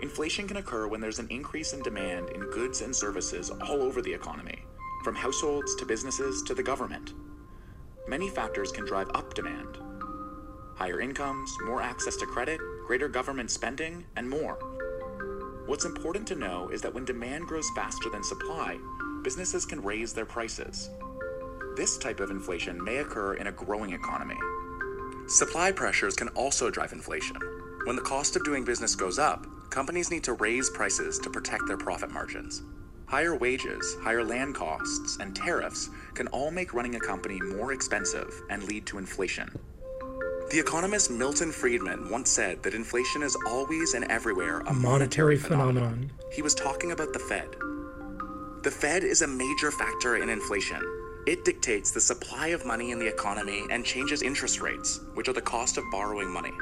Inflation 0.00 0.46
can 0.46 0.58
occur 0.58 0.86
when 0.86 1.00
there's 1.00 1.18
an 1.18 1.26
increase 1.28 1.72
in 1.72 1.82
demand 1.82 2.28
in 2.30 2.42
goods 2.52 2.82
and 2.82 2.94
services 2.94 3.50
all 3.50 3.82
over 3.82 4.00
the 4.00 4.14
economy, 4.14 4.62
from 5.02 5.16
households 5.16 5.74
to 5.74 5.84
businesses 5.84 6.40
to 6.44 6.54
the 6.54 6.62
government. 6.62 7.14
Many 8.06 8.28
factors 8.28 8.70
can 8.70 8.86
drive 8.86 9.10
up 9.16 9.34
demand 9.34 9.78
higher 10.76 11.00
incomes, 11.00 11.52
more 11.66 11.82
access 11.82 12.14
to 12.14 12.26
credit, 12.26 12.60
greater 12.86 13.08
government 13.08 13.50
spending, 13.50 14.04
and 14.14 14.30
more. 14.30 14.54
What's 15.66 15.84
important 15.84 16.28
to 16.28 16.36
know 16.36 16.68
is 16.68 16.80
that 16.82 16.94
when 16.94 17.04
demand 17.04 17.48
grows 17.48 17.68
faster 17.74 18.08
than 18.08 18.22
supply, 18.22 18.78
businesses 19.22 19.64
can 19.64 19.82
raise 19.82 20.12
their 20.12 20.26
prices. 20.26 20.90
This 21.76 21.98
type 21.98 22.20
of 22.20 22.30
inflation 22.30 22.82
may 22.82 22.98
occur 22.98 23.34
in 23.34 23.46
a 23.46 23.52
growing 23.52 23.92
economy. 23.92 24.36
Supply 25.26 25.72
pressures 25.72 26.16
can 26.16 26.28
also 26.28 26.70
drive 26.70 26.92
inflation. 26.92 27.36
When 27.84 27.96
the 27.96 28.02
cost 28.02 28.34
of 28.36 28.44
doing 28.44 28.64
business 28.64 28.94
goes 28.94 29.18
up, 29.18 29.46
companies 29.70 30.10
need 30.10 30.24
to 30.24 30.32
raise 30.32 30.70
prices 30.70 31.18
to 31.20 31.30
protect 31.30 31.66
their 31.66 31.76
profit 31.76 32.10
margins. 32.10 32.62
Higher 33.06 33.34
wages, 33.34 33.96
higher 34.02 34.24
land 34.24 34.54
costs, 34.54 35.16
and 35.20 35.34
tariffs 35.34 35.88
can 36.14 36.26
all 36.28 36.50
make 36.50 36.74
running 36.74 36.96
a 36.96 37.00
company 37.00 37.40
more 37.40 37.72
expensive 37.72 38.42
and 38.50 38.62
lead 38.64 38.86
to 38.86 38.98
inflation. 38.98 39.50
The 40.50 40.58
economist 40.58 41.10
Milton 41.10 41.52
Friedman 41.52 42.10
once 42.10 42.30
said 42.30 42.62
that 42.62 42.74
inflation 42.74 43.22
is 43.22 43.36
always 43.46 43.94
and 43.94 44.04
everywhere 44.06 44.60
a 44.60 44.72
monetary, 44.72 45.36
phenomenon. 45.36 46.10
He 46.32 46.42
was 46.42 46.54
talking 46.54 46.92
about 46.92 47.12
the 47.12 47.18
Fed. 47.18 47.48
The 48.68 48.74
Fed 48.74 49.02
is 49.02 49.22
a 49.22 49.26
major 49.26 49.70
factor 49.70 50.16
in 50.16 50.28
inflation. 50.28 50.82
It 51.26 51.42
dictates 51.42 51.90
the 51.90 52.02
supply 52.02 52.48
of 52.48 52.66
money 52.66 52.90
in 52.90 52.98
the 52.98 53.06
economy 53.06 53.64
and 53.70 53.82
changes 53.82 54.20
interest 54.20 54.60
rates, 54.60 55.00
which 55.14 55.26
are 55.26 55.32
the 55.32 55.40
cost 55.40 55.78
of 55.78 55.90
borrowing 55.90 56.28
money. 56.28 56.52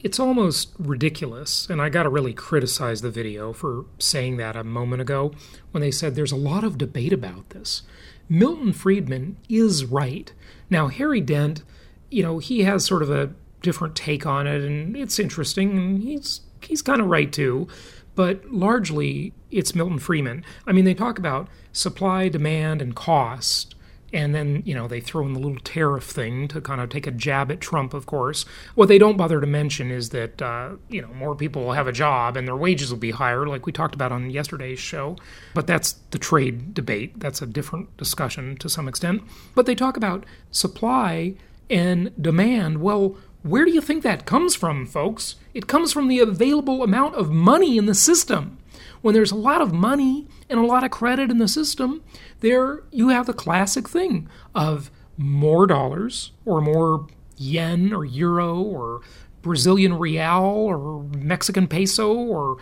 It's 0.00 0.18
almost 0.18 0.72
ridiculous, 0.76 1.70
and 1.70 1.80
I 1.80 1.88
got 1.88 2.02
to 2.02 2.08
really 2.08 2.34
criticize 2.34 3.00
the 3.00 3.12
video 3.12 3.52
for 3.52 3.84
saying 4.00 4.38
that 4.38 4.56
a 4.56 4.64
moment 4.64 5.02
ago 5.02 5.30
when 5.70 5.82
they 5.82 5.92
said 5.92 6.16
there's 6.16 6.32
a 6.32 6.36
lot 6.36 6.64
of 6.64 6.78
debate 6.78 7.12
about 7.12 7.50
this. 7.50 7.82
Milton 8.28 8.72
Friedman 8.72 9.36
is 9.48 9.84
right. 9.84 10.32
Now, 10.68 10.88
Harry 10.88 11.20
Dent 11.20 11.62
you 12.10 12.24
know, 12.24 12.40
he 12.40 12.64
has 12.64 12.84
sort 12.84 13.02
of 13.02 13.10
a 13.10 13.30
different 13.62 13.94
take 13.94 14.26
on 14.26 14.48
it, 14.48 14.64
and 14.64 14.96
it's 14.96 15.20
interesting, 15.20 15.78
and 15.78 16.02
he's 16.02 16.40
he's 16.60 16.82
kind 16.82 17.00
of 17.00 17.06
right 17.06 17.32
too. 17.32 17.68
But 18.14 18.50
largely, 18.50 19.32
it's 19.54 19.74
Milton 19.74 19.98
Friedman. 19.98 20.44
I 20.66 20.72
mean, 20.72 20.84
they 20.84 20.94
talk 20.94 21.18
about 21.18 21.48
supply, 21.72 22.28
demand, 22.28 22.82
and 22.82 22.94
cost, 22.94 23.74
and 24.12 24.34
then 24.34 24.62
you 24.64 24.74
know 24.74 24.86
they 24.86 25.00
throw 25.00 25.26
in 25.26 25.32
the 25.32 25.40
little 25.40 25.58
tariff 25.60 26.04
thing 26.04 26.48
to 26.48 26.60
kind 26.60 26.80
of 26.80 26.88
take 26.88 27.06
a 27.06 27.10
jab 27.10 27.50
at 27.50 27.60
Trump. 27.60 27.94
Of 27.94 28.06
course, 28.06 28.44
what 28.74 28.88
they 28.88 28.98
don't 28.98 29.16
bother 29.16 29.40
to 29.40 29.46
mention 29.46 29.90
is 29.90 30.10
that 30.10 30.42
uh, 30.42 30.70
you 30.88 31.00
know 31.00 31.08
more 31.08 31.34
people 31.34 31.64
will 31.64 31.72
have 31.72 31.88
a 31.88 31.92
job 31.92 32.36
and 32.36 32.46
their 32.46 32.56
wages 32.56 32.90
will 32.90 32.98
be 32.98 33.12
higher, 33.12 33.46
like 33.46 33.66
we 33.66 33.72
talked 33.72 33.94
about 33.94 34.12
on 34.12 34.30
yesterday's 34.30 34.78
show. 34.78 35.16
But 35.54 35.66
that's 35.66 35.92
the 36.10 36.18
trade 36.18 36.74
debate. 36.74 37.18
That's 37.18 37.42
a 37.42 37.46
different 37.46 37.96
discussion 37.96 38.56
to 38.58 38.68
some 38.68 38.88
extent. 38.88 39.22
But 39.54 39.66
they 39.66 39.74
talk 39.74 39.96
about 39.96 40.24
supply 40.50 41.34
and 41.70 42.12
demand. 42.20 42.80
Well, 42.80 43.16
where 43.42 43.64
do 43.64 43.72
you 43.72 43.80
think 43.80 44.02
that 44.02 44.26
comes 44.26 44.54
from, 44.54 44.86
folks? 44.86 45.36
It 45.52 45.66
comes 45.66 45.92
from 45.92 46.08
the 46.08 46.20
available 46.20 46.82
amount 46.82 47.14
of 47.14 47.30
money 47.30 47.76
in 47.76 47.86
the 47.86 47.94
system. 47.94 48.58
When 49.04 49.12
there's 49.12 49.32
a 49.32 49.36
lot 49.36 49.60
of 49.60 49.70
money 49.70 50.26
and 50.48 50.58
a 50.58 50.64
lot 50.64 50.82
of 50.82 50.90
credit 50.90 51.30
in 51.30 51.36
the 51.36 51.46
system, 51.46 52.02
there 52.40 52.84
you 52.90 53.10
have 53.10 53.26
the 53.26 53.34
classic 53.34 53.86
thing 53.86 54.30
of 54.54 54.90
more 55.18 55.66
dollars 55.66 56.32
or 56.46 56.62
more 56.62 57.06
yen 57.36 57.92
or 57.92 58.06
euro 58.06 58.54
or 58.58 59.02
Brazilian 59.42 59.98
real 59.98 60.40
or 60.40 61.02
Mexican 61.18 61.68
peso 61.68 62.14
or 62.14 62.56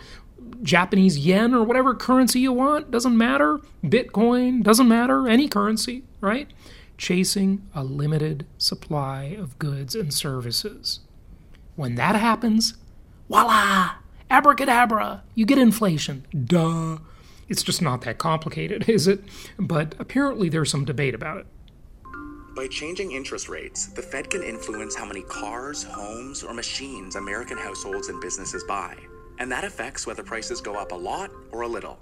Japanese 0.61 1.17
yen 1.17 1.53
or 1.53 1.63
whatever 1.63 1.95
currency 1.95 2.41
you 2.41 2.51
want, 2.51 2.91
doesn't 2.91 3.17
matter. 3.17 3.61
Bitcoin, 3.81 4.63
doesn't 4.63 4.89
matter, 4.89 5.29
any 5.29 5.47
currency, 5.47 6.03
right? 6.19 6.51
chasing 6.97 7.67
a 7.73 7.83
limited 7.83 8.45
supply 8.57 9.35
of 9.39 9.57
goods 9.59 9.95
and 9.95 10.13
services. 10.13 10.99
When 11.75 11.95
that 11.95 12.15
happens, 12.15 12.75
voila! 13.29 14.02
Abracadabra! 14.33 15.21
You 15.35 15.45
get 15.45 15.59
inflation. 15.59 16.25
Duh. 16.45 16.97
It's 17.47 17.61
just 17.61 17.83
not 17.83 18.01
that 18.01 18.17
complicated, 18.17 18.85
is 18.89 19.07
it? 19.07 19.23
But 19.59 19.93
apparently 19.99 20.49
there's 20.49 20.71
some 20.71 20.85
debate 20.85 21.13
about 21.13 21.37
it. 21.37 21.45
By 22.55 22.67
changing 22.67 23.11
interest 23.11 23.47
rates, 23.47 23.85
the 23.85 24.01
Fed 24.01 24.31
can 24.31 24.41
influence 24.41 24.95
how 24.95 25.05
many 25.05 25.21
cars, 25.21 25.83
homes, 25.83 26.43
or 26.43 26.55
machines 26.55 27.15
American 27.15 27.59
households 27.59 28.09
and 28.09 28.19
businesses 28.19 28.63
buy. 28.63 28.97
And 29.37 29.51
that 29.51 29.65
affects 29.65 30.07
whether 30.07 30.23
prices 30.23 30.61
go 30.61 30.77
up 30.77 30.91
a 30.91 30.95
lot 30.95 31.29
or 31.51 31.61
a 31.61 31.67
little. 31.67 31.99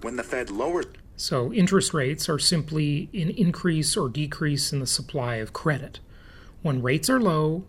When 0.00 0.16
the 0.16 0.24
Fed 0.24 0.50
lowers 0.50 0.86
so, 1.14 1.52
interest 1.52 1.94
rates 1.94 2.28
are 2.28 2.40
simply 2.40 3.08
an 3.14 3.30
increase 3.30 3.96
or 3.96 4.08
decrease 4.08 4.72
in 4.72 4.80
the 4.80 4.86
supply 4.88 5.36
of 5.36 5.52
credit. 5.52 6.00
When 6.62 6.82
rates 6.82 7.08
are 7.08 7.20
low, 7.20 7.66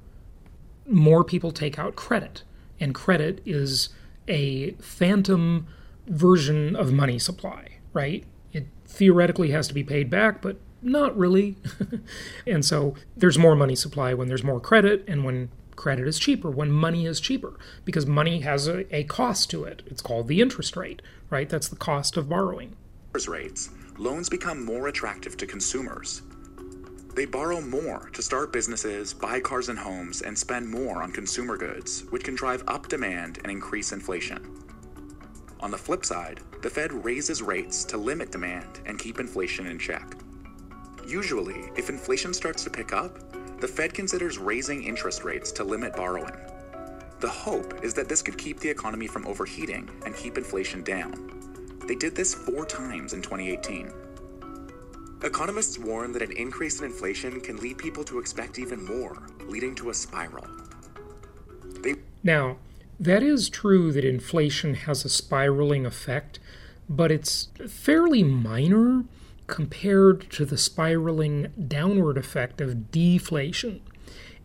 more 0.87 1.23
people 1.23 1.51
take 1.51 1.79
out 1.79 1.95
credit, 1.95 2.43
and 2.79 2.93
credit 2.93 3.41
is 3.45 3.89
a 4.27 4.71
phantom 4.73 5.67
version 6.07 6.75
of 6.75 6.91
money 6.91 7.19
supply, 7.19 7.77
right? 7.93 8.23
It 8.51 8.67
theoretically 8.85 9.51
has 9.51 9.67
to 9.67 9.73
be 9.73 9.83
paid 9.83 10.09
back, 10.09 10.41
but 10.41 10.57
not 10.81 11.17
really. 11.17 11.55
and 12.47 12.65
so 12.65 12.95
there's 13.15 13.37
more 13.37 13.55
money 13.55 13.75
supply 13.75 14.13
when 14.13 14.27
there's 14.27 14.43
more 14.43 14.59
credit 14.59 15.03
and 15.07 15.23
when 15.23 15.49
credit 15.75 16.07
is 16.07 16.19
cheaper, 16.19 16.51
when 16.51 16.71
money 16.71 17.05
is 17.05 17.19
cheaper, 17.19 17.57
because 17.85 18.05
money 18.05 18.41
has 18.41 18.67
a, 18.67 18.95
a 18.95 19.03
cost 19.05 19.49
to 19.51 19.63
it. 19.63 19.81
It's 19.87 20.01
called 20.01 20.27
the 20.27 20.41
interest 20.41 20.75
rate, 20.75 21.01
right? 21.29 21.49
That's 21.49 21.69
the 21.69 21.75
cost 21.75 22.17
of 22.17 22.29
borrowing 22.29 22.75
rates, 23.27 23.69
loans 23.99 24.27
become 24.27 24.65
more 24.65 24.87
attractive 24.87 25.37
to 25.37 25.45
consumers. 25.45 26.23
They 27.15 27.25
borrow 27.25 27.61
more 27.61 28.09
to 28.13 28.23
start 28.23 28.51
businesses, 28.51 29.13
buy 29.13 29.39
cars 29.39 29.69
and 29.69 29.77
homes, 29.77 30.23
and 30.23 30.35
spend 30.35 30.67
more 30.67 31.03
on 31.03 31.11
consumer 31.11 31.57
goods, 31.57 32.05
which 32.09 32.23
can 32.23 32.33
drive 32.33 32.63
up 32.67 32.87
demand 32.87 33.37
and 33.43 33.51
increase 33.51 33.91
inflation. 33.91 34.63
On 35.59 35.69
the 35.69 35.77
flip 35.77 36.05
side, 36.05 36.41
the 36.63 36.71
Fed 36.71 36.91
raises 37.05 37.43
rates 37.43 37.83
to 37.85 37.97
limit 37.97 38.31
demand 38.31 38.79
and 38.87 38.97
keep 38.97 39.19
inflation 39.19 39.67
in 39.67 39.77
check. 39.77 40.15
Usually, 41.07 41.69
if 41.77 41.89
inflation 41.89 42.33
starts 42.33 42.63
to 42.63 42.71
pick 42.71 42.93
up, 42.93 43.19
the 43.61 43.67
Fed 43.67 43.93
considers 43.93 44.39
raising 44.39 44.83
interest 44.83 45.23
rates 45.23 45.51
to 45.51 45.63
limit 45.63 45.95
borrowing. 45.95 46.35
The 47.19 47.29
hope 47.29 47.83
is 47.83 47.93
that 47.93 48.09
this 48.09 48.23
could 48.23 48.39
keep 48.39 48.59
the 48.59 48.69
economy 48.69 49.05
from 49.05 49.27
overheating 49.27 49.87
and 50.05 50.15
keep 50.15 50.37
inflation 50.37 50.81
down. 50.81 51.29
They 51.87 51.95
did 51.95 52.15
this 52.15 52.33
four 52.33 52.65
times 52.65 53.13
in 53.13 53.21
2018. 53.21 53.93
Economists 55.23 55.79
warn 55.79 56.11
that 56.11 56.21
an 56.21 56.31
increase 56.33 56.79
in 56.79 56.85
inflation 56.85 57.39
can 57.39 57.57
lead 57.57 57.77
people 57.77 58.03
to 58.03 58.19
expect 58.19 58.59
even 58.59 58.83
more, 58.83 59.23
leading 59.47 59.73
to 59.75 59.89
a 59.89 59.93
spiral. 59.93 60.45
They- 61.81 61.95
now, 62.23 62.57
that 62.99 63.23
is 63.23 63.49
true 63.49 63.91
that 63.91 64.03
inflation 64.03 64.75
has 64.75 65.05
a 65.05 65.09
spiraling 65.09 65.85
effect, 65.85 66.39
but 66.89 67.11
it's 67.11 67.47
fairly 67.67 68.23
minor 68.23 69.05
compared 69.47 70.29
to 70.31 70.45
the 70.45 70.57
spiraling 70.57 71.47
downward 71.67 72.17
effect 72.17 72.61
of 72.61 72.91
deflation. 72.91 73.81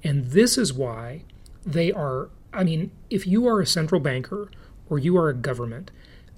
And 0.04 0.26
this 0.26 0.56
is 0.56 0.72
why 0.72 1.24
they 1.66 1.92
are, 1.92 2.30
I 2.52 2.64
mean, 2.64 2.90
if 3.10 3.26
you 3.26 3.46
are 3.46 3.60
a 3.60 3.66
central 3.66 4.00
banker 4.00 4.50
or 4.88 4.98
you 4.98 5.16
are 5.16 5.28
a 5.28 5.34
government, 5.34 5.90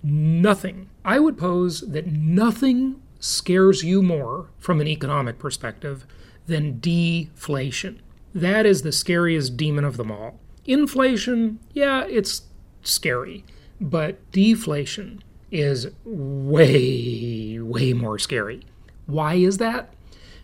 Nothing. 0.02 0.88
I 1.04 1.18
would 1.18 1.36
pose 1.36 1.80
that 1.80 2.06
nothing 2.06 3.02
scares 3.20 3.84
you 3.84 4.02
more 4.02 4.48
from 4.58 4.80
an 4.80 4.88
economic 4.88 5.38
perspective 5.38 6.06
than 6.46 6.80
deflation. 6.80 8.00
That 8.34 8.66
is 8.66 8.82
the 8.82 8.92
scariest 8.92 9.56
demon 9.56 9.84
of 9.84 9.96
them 9.96 10.10
all. 10.10 10.40
Inflation, 10.66 11.58
yeah, 11.72 12.04
it's 12.08 12.42
scary, 12.82 13.44
but 13.80 14.18
deflation 14.32 15.22
is 15.50 15.88
way, 16.04 17.58
way 17.60 17.92
more 17.92 18.18
scary. 18.18 18.64
Why 19.06 19.34
is 19.34 19.58
that? 19.58 19.92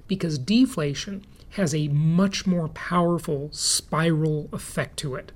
Because 0.06 0.38
deflation 0.38 1.25
has 1.50 1.75
a 1.75 1.88
much 1.88 2.47
more 2.47 2.68
powerful 2.68 3.49
spiral 3.52 4.49
effect 4.52 4.97
to 4.99 5.14
it 5.14 5.33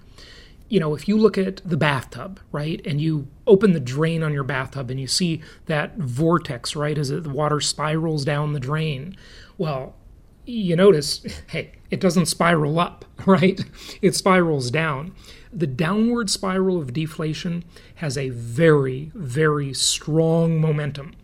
you 0.70 0.78
know, 0.78 0.94
if 0.94 1.08
you 1.08 1.18
look 1.18 1.36
at 1.36 1.60
the 1.68 1.76
bathtub, 1.76 2.38
right, 2.52 2.80
and 2.86 3.00
you 3.00 3.26
open 3.46 3.72
the 3.72 3.80
drain 3.80 4.22
on 4.22 4.32
your 4.32 4.44
bathtub 4.44 4.88
and 4.88 5.00
you 5.00 5.08
see 5.08 5.42
that 5.66 5.98
vortex, 5.98 6.76
right, 6.76 6.96
as 6.96 7.08
the 7.08 7.28
water 7.28 7.60
spirals 7.60 8.24
down 8.24 8.52
the 8.52 8.60
drain, 8.60 9.16
well, 9.58 9.96
you 10.46 10.76
notice, 10.76 11.26
hey, 11.48 11.72
it 11.90 12.00
doesn't 12.00 12.26
spiral 12.26 12.78
up, 12.78 13.04
right? 13.26 13.60
It 14.00 14.14
spirals 14.14 14.70
down. 14.70 15.12
The 15.52 15.66
downward 15.66 16.30
spiral 16.30 16.80
of 16.80 16.92
deflation 16.92 17.64
has 17.96 18.16
a 18.16 18.28
very, 18.28 19.10
very 19.12 19.74
strong 19.74 20.60
momentum, 20.60 21.14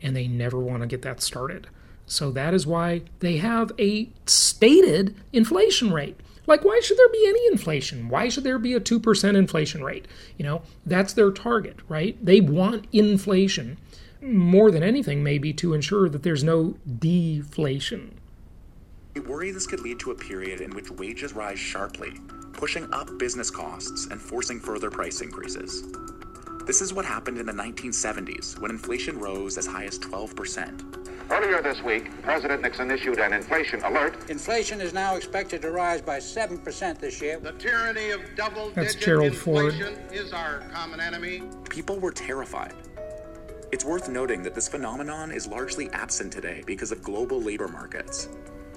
and 0.00 0.16
they 0.16 0.26
never 0.26 0.58
want 0.58 0.80
to 0.80 0.86
get 0.86 1.02
that 1.02 1.22
started. 1.22 1.66
So 2.06 2.30
that 2.32 2.54
is 2.54 2.66
why 2.66 3.02
they 3.18 3.36
have 3.36 3.72
a 3.78 4.08
stated 4.24 5.14
inflation 5.34 5.92
rate. 5.92 6.18
Like, 6.50 6.64
why 6.64 6.80
should 6.82 6.98
there 6.98 7.08
be 7.08 7.24
any 7.28 7.46
inflation? 7.46 8.08
Why 8.08 8.28
should 8.28 8.42
there 8.42 8.58
be 8.58 8.74
a 8.74 8.80
2% 8.80 9.36
inflation 9.36 9.84
rate? 9.84 10.08
You 10.36 10.44
know, 10.44 10.62
that's 10.84 11.12
their 11.12 11.30
target, 11.30 11.76
right? 11.88 12.18
They 12.20 12.40
want 12.40 12.88
inflation 12.92 13.78
more 14.20 14.72
than 14.72 14.82
anything, 14.82 15.22
maybe 15.22 15.52
to 15.52 15.74
ensure 15.74 16.08
that 16.08 16.24
there's 16.24 16.42
no 16.42 16.74
deflation. 16.98 18.18
We 19.14 19.20
worry 19.20 19.52
this 19.52 19.68
could 19.68 19.78
lead 19.78 20.00
to 20.00 20.10
a 20.10 20.16
period 20.16 20.60
in 20.60 20.72
which 20.72 20.90
wages 20.90 21.34
rise 21.34 21.60
sharply, 21.60 22.14
pushing 22.52 22.92
up 22.92 23.16
business 23.16 23.48
costs 23.48 24.08
and 24.10 24.20
forcing 24.20 24.58
further 24.58 24.90
price 24.90 25.20
increases. 25.20 25.84
This 26.70 26.80
is 26.80 26.94
what 26.94 27.04
happened 27.04 27.36
in 27.38 27.46
the 27.46 27.52
1970s 27.52 28.56
when 28.60 28.70
inflation 28.70 29.18
rose 29.18 29.58
as 29.58 29.66
high 29.66 29.86
as 29.86 29.98
12%. 29.98 31.28
Earlier 31.28 31.60
this 31.60 31.82
week, 31.82 32.22
President 32.22 32.62
Nixon 32.62 32.92
issued 32.92 33.18
an 33.18 33.32
inflation 33.32 33.82
alert. 33.82 34.30
Inflation 34.30 34.80
is 34.80 34.92
now 34.92 35.16
expected 35.16 35.62
to 35.62 35.72
rise 35.72 36.00
by 36.00 36.18
7% 36.18 37.00
this 37.00 37.20
year. 37.20 37.40
The 37.40 37.54
tyranny 37.54 38.10
of 38.10 38.20
double 38.36 38.70
That's 38.70 38.94
Gerald 38.94 39.34
Ford. 39.34 39.74
is 40.12 40.32
our 40.32 40.60
common 40.72 41.00
enemy. 41.00 41.42
People 41.68 41.98
were 41.98 42.12
terrified. 42.12 42.74
It's 43.72 43.84
worth 43.84 44.08
noting 44.08 44.44
that 44.44 44.54
this 44.54 44.68
phenomenon 44.68 45.32
is 45.32 45.48
largely 45.48 45.90
absent 45.90 46.32
today 46.32 46.62
because 46.66 46.92
of 46.92 47.02
global 47.02 47.42
labor 47.42 47.66
markets. 47.66 48.28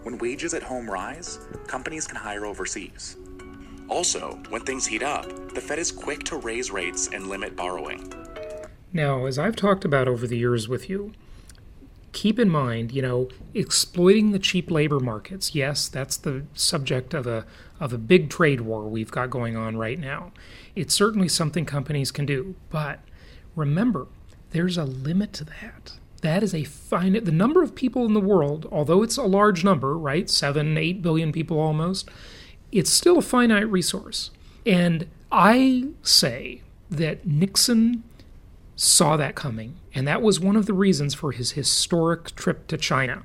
When 0.01 0.17
wages 0.17 0.55
at 0.55 0.63
home 0.63 0.89
rise, 0.89 1.41
companies 1.67 2.07
can 2.07 2.15
hire 2.15 2.47
overseas. 2.47 3.17
Also, 3.89 4.39
when 4.49 4.61
things 4.61 4.85
heat 4.85 5.03
up, 5.03 5.25
the 5.53 5.61
Fed 5.61 5.79
is 5.79 5.91
quick 5.91 6.23
to 6.23 6.37
raise 6.37 6.71
rates 6.71 7.09
and 7.13 7.27
limit 7.27 7.55
borrowing. 7.55 8.11
Now, 8.91 9.25
as 9.25 9.39
I've 9.39 9.55
talked 9.55 9.85
about 9.85 10.07
over 10.07 10.27
the 10.27 10.37
years 10.37 10.67
with 10.67 10.89
you, 10.89 11.13
keep 12.11 12.39
in 12.39 12.49
mind, 12.49 12.91
you 12.91 13.01
know, 13.01 13.27
exploiting 13.53 14.31
the 14.31 14.39
cheap 14.39 14.71
labor 14.71 14.99
markets. 14.99 15.53
Yes, 15.53 15.87
that's 15.87 16.15
the 16.15 16.45
subject 16.53 17.13
of 17.13 17.27
a 17.27 17.45
of 17.79 17.91
a 17.91 17.97
big 17.97 18.29
trade 18.29 18.61
war 18.61 18.83
we've 18.87 19.11
got 19.11 19.29
going 19.29 19.57
on 19.57 19.75
right 19.75 19.99
now. 19.99 20.31
It's 20.75 20.93
certainly 20.93 21.27
something 21.27 21.65
companies 21.65 22.11
can 22.11 22.25
do, 22.25 22.55
but 22.69 22.99
remember, 23.55 24.07
there's 24.51 24.77
a 24.77 24.85
limit 24.85 25.33
to 25.33 25.43
that. 25.45 25.93
That 26.21 26.43
is 26.43 26.55
a 26.55 26.63
finite. 26.63 27.25
The 27.25 27.31
number 27.31 27.61
of 27.61 27.75
people 27.75 28.05
in 28.05 28.13
the 28.13 28.21
world, 28.21 28.67
although 28.71 29.03
it's 29.03 29.17
a 29.17 29.23
large 29.23 29.63
number, 29.63 29.97
right, 29.97 30.29
seven, 30.29 30.77
eight 30.77 31.01
billion 31.01 31.33
people 31.33 31.59
almost, 31.59 32.09
it's 32.73 32.89
still 32.89 33.19
a 33.19 33.21
finite 33.21 33.69
resource. 33.69 34.31
And 34.65 35.07
I 35.31 35.85
say 36.01 36.61
that 36.89 37.25
Nixon 37.25 38.03
saw 38.75 39.15
that 39.17 39.35
coming, 39.35 39.75
and 39.93 40.07
that 40.07 40.21
was 40.21 40.39
one 40.39 40.55
of 40.55 40.65
the 40.65 40.73
reasons 40.73 41.13
for 41.13 41.31
his 41.31 41.51
historic 41.51 42.35
trip 42.35 42.67
to 42.67 42.77
China. 42.77 43.23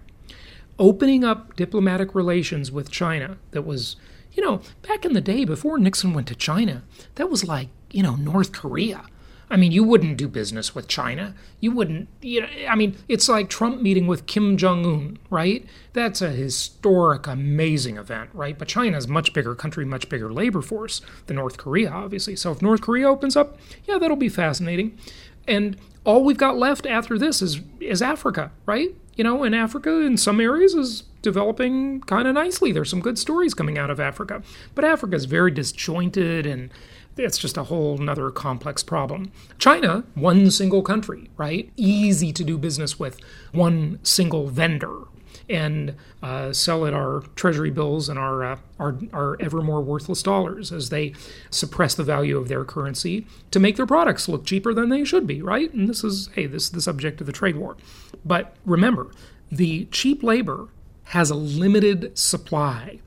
Opening 0.78 1.24
up 1.24 1.56
diplomatic 1.56 2.14
relations 2.14 2.70
with 2.70 2.90
China 2.90 3.38
that 3.50 3.62
was, 3.62 3.96
you 4.32 4.42
know, 4.42 4.60
back 4.86 5.04
in 5.04 5.14
the 5.14 5.20
day 5.20 5.44
before 5.44 5.78
Nixon 5.78 6.12
went 6.12 6.28
to 6.28 6.34
China, 6.34 6.84
that 7.14 7.30
was 7.30 7.48
like, 7.48 7.68
you 7.90 8.02
know, 8.02 8.16
North 8.16 8.52
Korea. 8.52 9.04
I 9.50 9.56
mean, 9.56 9.72
you 9.72 9.82
wouldn't 9.82 10.18
do 10.18 10.28
business 10.28 10.74
with 10.74 10.88
China. 10.88 11.34
You 11.60 11.72
wouldn't, 11.72 12.08
you 12.20 12.42
know, 12.42 12.48
I 12.68 12.74
mean, 12.74 12.96
it's 13.08 13.28
like 13.28 13.48
Trump 13.48 13.80
meeting 13.80 14.06
with 14.06 14.26
Kim 14.26 14.56
Jong 14.56 14.84
un, 14.84 15.18
right? 15.30 15.64
That's 15.92 16.20
a 16.20 16.30
historic, 16.30 17.26
amazing 17.26 17.96
event, 17.96 18.30
right? 18.34 18.58
But 18.58 18.68
China's 18.68 19.08
much 19.08 19.32
bigger 19.32 19.54
country, 19.54 19.84
much 19.84 20.08
bigger 20.08 20.32
labor 20.32 20.62
force 20.62 21.00
than 21.26 21.36
North 21.36 21.56
Korea, 21.56 21.90
obviously. 21.90 22.36
So 22.36 22.52
if 22.52 22.60
North 22.60 22.82
Korea 22.82 23.08
opens 23.08 23.36
up, 23.36 23.58
yeah, 23.86 23.98
that'll 23.98 24.16
be 24.16 24.28
fascinating. 24.28 24.98
And 25.46 25.76
all 26.04 26.24
we've 26.24 26.38
got 26.38 26.56
left 26.56 26.86
after 26.86 27.18
this 27.18 27.42
is 27.42 27.60
is 27.80 28.02
Africa, 28.02 28.50
right? 28.66 28.94
You 29.16 29.24
know, 29.24 29.42
and 29.42 29.54
Africa 29.54 30.00
in 30.00 30.16
some 30.16 30.40
areas 30.40 30.74
is 30.74 31.02
developing 31.22 32.00
kind 32.02 32.28
of 32.28 32.34
nicely. 32.34 32.72
There's 32.72 32.90
some 32.90 33.00
good 33.00 33.18
stories 33.18 33.54
coming 33.54 33.76
out 33.76 33.90
of 33.90 33.98
Africa. 33.98 34.42
But 34.74 34.84
Africa 34.84 35.16
is 35.16 35.24
very 35.24 35.50
disjointed 35.50 36.46
and 36.46 36.70
it's 37.18 37.38
just 37.38 37.56
a 37.56 37.64
whole 37.64 37.98
nother 37.98 38.30
complex 38.30 38.82
problem. 38.82 39.32
China, 39.58 40.04
one 40.14 40.50
single 40.50 40.82
country, 40.82 41.30
right? 41.36 41.70
Easy 41.76 42.32
to 42.32 42.44
do 42.44 42.56
business 42.56 42.98
with, 42.98 43.18
one 43.52 43.98
single 44.02 44.48
vendor, 44.48 45.04
and 45.48 45.94
uh, 46.22 46.52
sell 46.52 46.86
at 46.86 46.92
our 46.92 47.20
treasury 47.34 47.70
bills 47.70 48.08
and 48.08 48.18
our, 48.18 48.44
uh, 48.44 48.58
our, 48.78 48.98
our 49.12 49.36
ever 49.40 49.62
more 49.62 49.80
worthless 49.80 50.22
dollars 50.22 50.72
as 50.72 50.90
they 50.90 51.14
suppress 51.50 51.94
the 51.94 52.04
value 52.04 52.36
of 52.36 52.48
their 52.48 52.64
currency 52.64 53.26
to 53.50 53.58
make 53.58 53.76
their 53.76 53.86
products 53.86 54.28
look 54.28 54.44
cheaper 54.44 54.74
than 54.74 54.88
they 54.88 55.04
should 55.04 55.26
be, 55.26 55.40
right? 55.40 55.72
And 55.72 55.88
this 55.88 56.04
is, 56.04 56.28
hey, 56.34 56.46
this 56.46 56.64
is 56.64 56.70
the 56.70 56.82
subject 56.82 57.20
of 57.20 57.26
the 57.26 57.32
trade 57.32 57.56
war. 57.56 57.76
But 58.24 58.56
remember, 58.66 59.10
the 59.50 59.86
cheap 59.86 60.22
labor 60.22 60.68
has 61.04 61.30
a 61.30 61.34
limited 61.34 62.16
supply. 62.18 63.00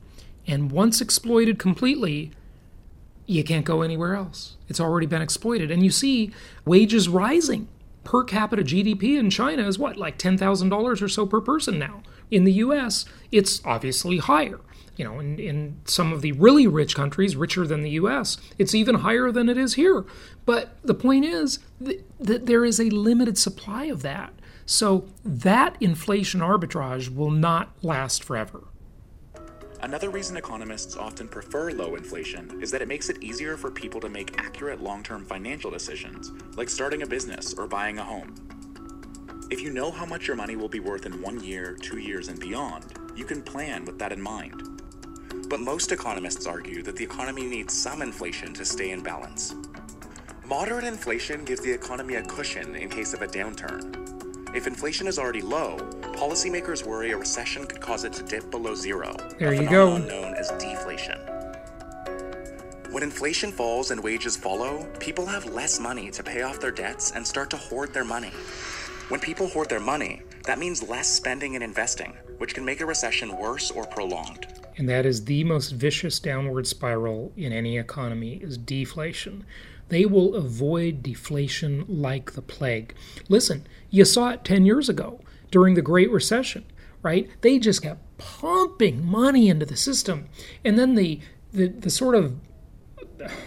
And 0.46 0.72
once 0.72 1.00
exploited 1.00 1.58
completely, 1.60 2.32
you 3.26 3.44
can't 3.44 3.64
go 3.64 3.82
anywhere 3.82 4.14
else. 4.14 4.56
It's 4.68 4.80
already 4.80 5.06
been 5.06 5.22
exploited. 5.22 5.70
And 5.70 5.82
you 5.82 5.90
see 5.90 6.32
wages 6.64 7.08
rising. 7.08 7.68
Per 8.04 8.24
capita 8.24 8.62
GDP 8.62 9.18
in 9.18 9.30
China 9.30 9.66
is 9.66 9.78
what, 9.78 9.96
like 9.96 10.18
$10,000 10.18 11.02
or 11.02 11.08
so 11.08 11.26
per 11.26 11.40
person 11.40 11.78
now. 11.78 12.02
In 12.30 12.44
the 12.44 12.52
US, 12.54 13.04
it's 13.30 13.64
obviously 13.64 14.18
higher. 14.18 14.60
You 14.96 15.04
know, 15.04 15.20
in, 15.20 15.38
in 15.38 15.80
some 15.84 16.12
of 16.12 16.20
the 16.20 16.32
really 16.32 16.66
rich 16.66 16.94
countries, 16.94 17.36
richer 17.36 17.66
than 17.66 17.82
the 17.82 17.90
US, 17.90 18.38
it's 18.58 18.74
even 18.74 18.96
higher 18.96 19.30
than 19.30 19.48
it 19.48 19.56
is 19.56 19.74
here. 19.74 20.04
But 20.44 20.76
the 20.82 20.94
point 20.94 21.24
is 21.24 21.60
that, 21.80 22.04
that 22.18 22.46
there 22.46 22.64
is 22.64 22.80
a 22.80 22.90
limited 22.90 23.38
supply 23.38 23.84
of 23.84 24.02
that. 24.02 24.32
So 24.66 25.06
that 25.24 25.76
inflation 25.80 26.40
arbitrage 26.40 27.14
will 27.14 27.30
not 27.30 27.72
last 27.82 28.24
forever. 28.24 28.64
Another 29.82 30.10
reason 30.10 30.36
economists 30.36 30.96
often 30.96 31.26
prefer 31.26 31.72
low 31.72 31.96
inflation 31.96 32.62
is 32.62 32.70
that 32.70 32.82
it 32.82 32.86
makes 32.86 33.08
it 33.08 33.20
easier 33.20 33.56
for 33.56 33.68
people 33.68 34.00
to 34.00 34.08
make 34.08 34.38
accurate 34.38 34.80
long 34.80 35.02
term 35.02 35.24
financial 35.24 35.72
decisions, 35.72 36.30
like 36.56 36.68
starting 36.68 37.02
a 37.02 37.06
business 37.06 37.52
or 37.54 37.66
buying 37.66 37.98
a 37.98 38.04
home. 38.04 38.32
If 39.50 39.60
you 39.60 39.70
know 39.70 39.90
how 39.90 40.06
much 40.06 40.28
your 40.28 40.36
money 40.36 40.54
will 40.54 40.68
be 40.68 40.78
worth 40.78 41.04
in 41.04 41.20
one 41.20 41.42
year, 41.42 41.74
two 41.74 41.98
years, 41.98 42.28
and 42.28 42.38
beyond, 42.38 42.84
you 43.16 43.24
can 43.24 43.42
plan 43.42 43.84
with 43.84 43.98
that 43.98 44.12
in 44.12 44.22
mind. 44.22 44.62
But 45.48 45.58
most 45.58 45.90
economists 45.90 46.46
argue 46.46 46.84
that 46.84 46.94
the 46.94 47.04
economy 47.04 47.42
needs 47.42 47.74
some 47.76 48.02
inflation 48.02 48.54
to 48.54 48.64
stay 48.64 48.92
in 48.92 49.02
balance. 49.02 49.56
Moderate 50.46 50.84
inflation 50.84 51.44
gives 51.44 51.60
the 51.60 51.72
economy 51.72 52.14
a 52.14 52.22
cushion 52.22 52.76
in 52.76 52.88
case 52.88 53.14
of 53.14 53.22
a 53.22 53.26
downturn. 53.26 54.31
If 54.54 54.66
inflation 54.66 55.06
is 55.06 55.18
already 55.18 55.40
low, 55.40 55.78
policymakers 56.14 56.84
worry 56.84 57.12
a 57.12 57.16
recession 57.16 57.66
could 57.66 57.80
cause 57.80 58.04
it 58.04 58.12
to 58.14 58.22
dip 58.22 58.50
below 58.50 58.74
zero. 58.74 59.16
There 59.38 59.54
you 59.54 59.66
go. 59.68 59.96
known 59.96 60.34
as 60.34 60.50
deflation. 60.58 61.18
When 62.90 63.02
inflation 63.02 63.50
falls 63.50 63.90
and 63.90 64.04
wages 64.04 64.36
follow, 64.36 64.86
people 65.00 65.24
have 65.24 65.46
less 65.46 65.80
money 65.80 66.10
to 66.10 66.22
pay 66.22 66.42
off 66.42 66.60
their 66.60 66.70
debts 66.70 67.12
and 67.12 67.26
start 67.26 67.48
to 67.50 67.56
hoard 67.56 67.94
their 67.94 68.04
money. 68.04 68.30
When 69.08 69.20
people 69.20 69.48
hoard 69.48 69.70
their 69.70 69.80
money, 69.80 70.20
that 70.44 70.58
means 70.58 70.86
less 70.86 71.08
spending 71.08 71.54
and 71.54 71.64
investing, 71.64 72.12
which 72.36 72.54
can 72.54 72.66
make 72.66 72.82
a 72.82 72.86
recession 72.86 73.34
worse 73.38 73.70
or 73.70 73.86
prolonged. 73.86 74.46
And 74.76 74.86
that 74.90 75.06
is 75.06 75.24
the 75.24 75.44
most 75.44 75.70
vicious 75.70 76.20
downward 76.20 76.66
spiral 76.66 77.32
in 77.38 77.52
any 77.54 77.78
economy 77.78 78.34
is 78.42 78.58
deflation. 78.58 79.46
They 79.88 80.04
will 80.06 80.34
avoid 80.34 81.02
deflation 81.02 81.84
like 81.88 82.32
the 82.32 82.42
plague. 82.42 82.94
Listen, 83.28 83.66
you 83.90 84.04
saw 84.04 84.30
it 84.30 84.44
10 84.44 84.64
years 84.64 84.88
ago 84.88 85.20
during 85.50 85.74
the 85.74 85.82
Great 85.82 86.10
Recession, 86.10 86.64
right? 87.02 87.28
They 87.42 87.58
just 87.58 87.82
kept 87.82 88.00
pumping 88.18 89.04
money 89.04 89.48
into 89.48 89.66
the 89.66 89.76
system. 89.76 90.28
And 90.64 90.78
then 90.78 90.94
the, 90.94 91.20
the, 91.52 91.68
the 91.68 91.90
sort 91.90 92.14
of 92.14 92.36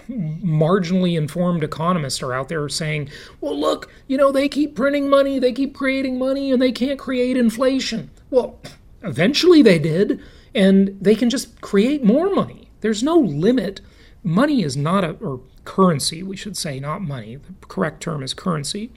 marginally 0.09 1.17
informed 1.17 1.63
economists 1.63 2.21
are 2.21 2.33
out 2.33 2.49
there 2.49 2.67
saying, 2.69 3.09
well, 3.41 3.59
look, 3.59 3.91
you 4.07 4.17
know, 4.17 4.31
they 4.31 4.47
keep 4.47 4.75
printing 4.75 5.09
money, 5.09 5.39
they 5.39 5.51
keep 5.51 5.73
creating 5.73 6.17
money, 6.17 6.51
and 6.51 6.61
they 6.61 6.71
can't 6.71 6.99
create 6.99 7.37
inflation. 7.37 8.09
Well, 8.29 8.59
eventually 9.03 9.61
they 9.61 9.79
did, 9.79 10.21
and 10.53 10.97
they 11.01 11.15
can 11.15 11.29
just 11.29 11.61
create 11.61 12.03
more 12.03 12.33
money. 12.33 12.69
There's 12.81 13.03
no 13.03 13.17
limit. 13.17 13.81
Money 14.23 14.63
is 14.63 14.77
not 14.77 15.03
a, 15.03 15.11
or 15.13 15.41
currency, 15.65 16.23
we 16.23 16.37
should 16.37 16.55
say, 16.55 16.79
not 16.79 17.01
money, 17.01 17.35
the 17.35 17.53
correct 17.67 18.01
term 18.01 18.23
is 18.23 18.33
currency, 18.33 18.91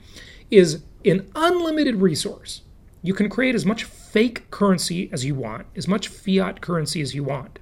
is 0.49 0.83
an 1.05 1.29
unlimited 1.35 1.97
resource. 1.97 2.61
You 3.01 3.13
can 3.13 3.29
create 3.29 3.55
as 3.55 3.65
much 3.65 3.83
fake 3.83 4.49
currency 4.51 5.09
as 5.11 5.25
you 5.25 5.35
want, 5.35 5.67
as 5.75 5.87
much 5.87 6.07
fiat 6.07 6.61
currency 6.61 7.01
as 7.01 7.15
you 7.15 7.23
want. 7.23 7.59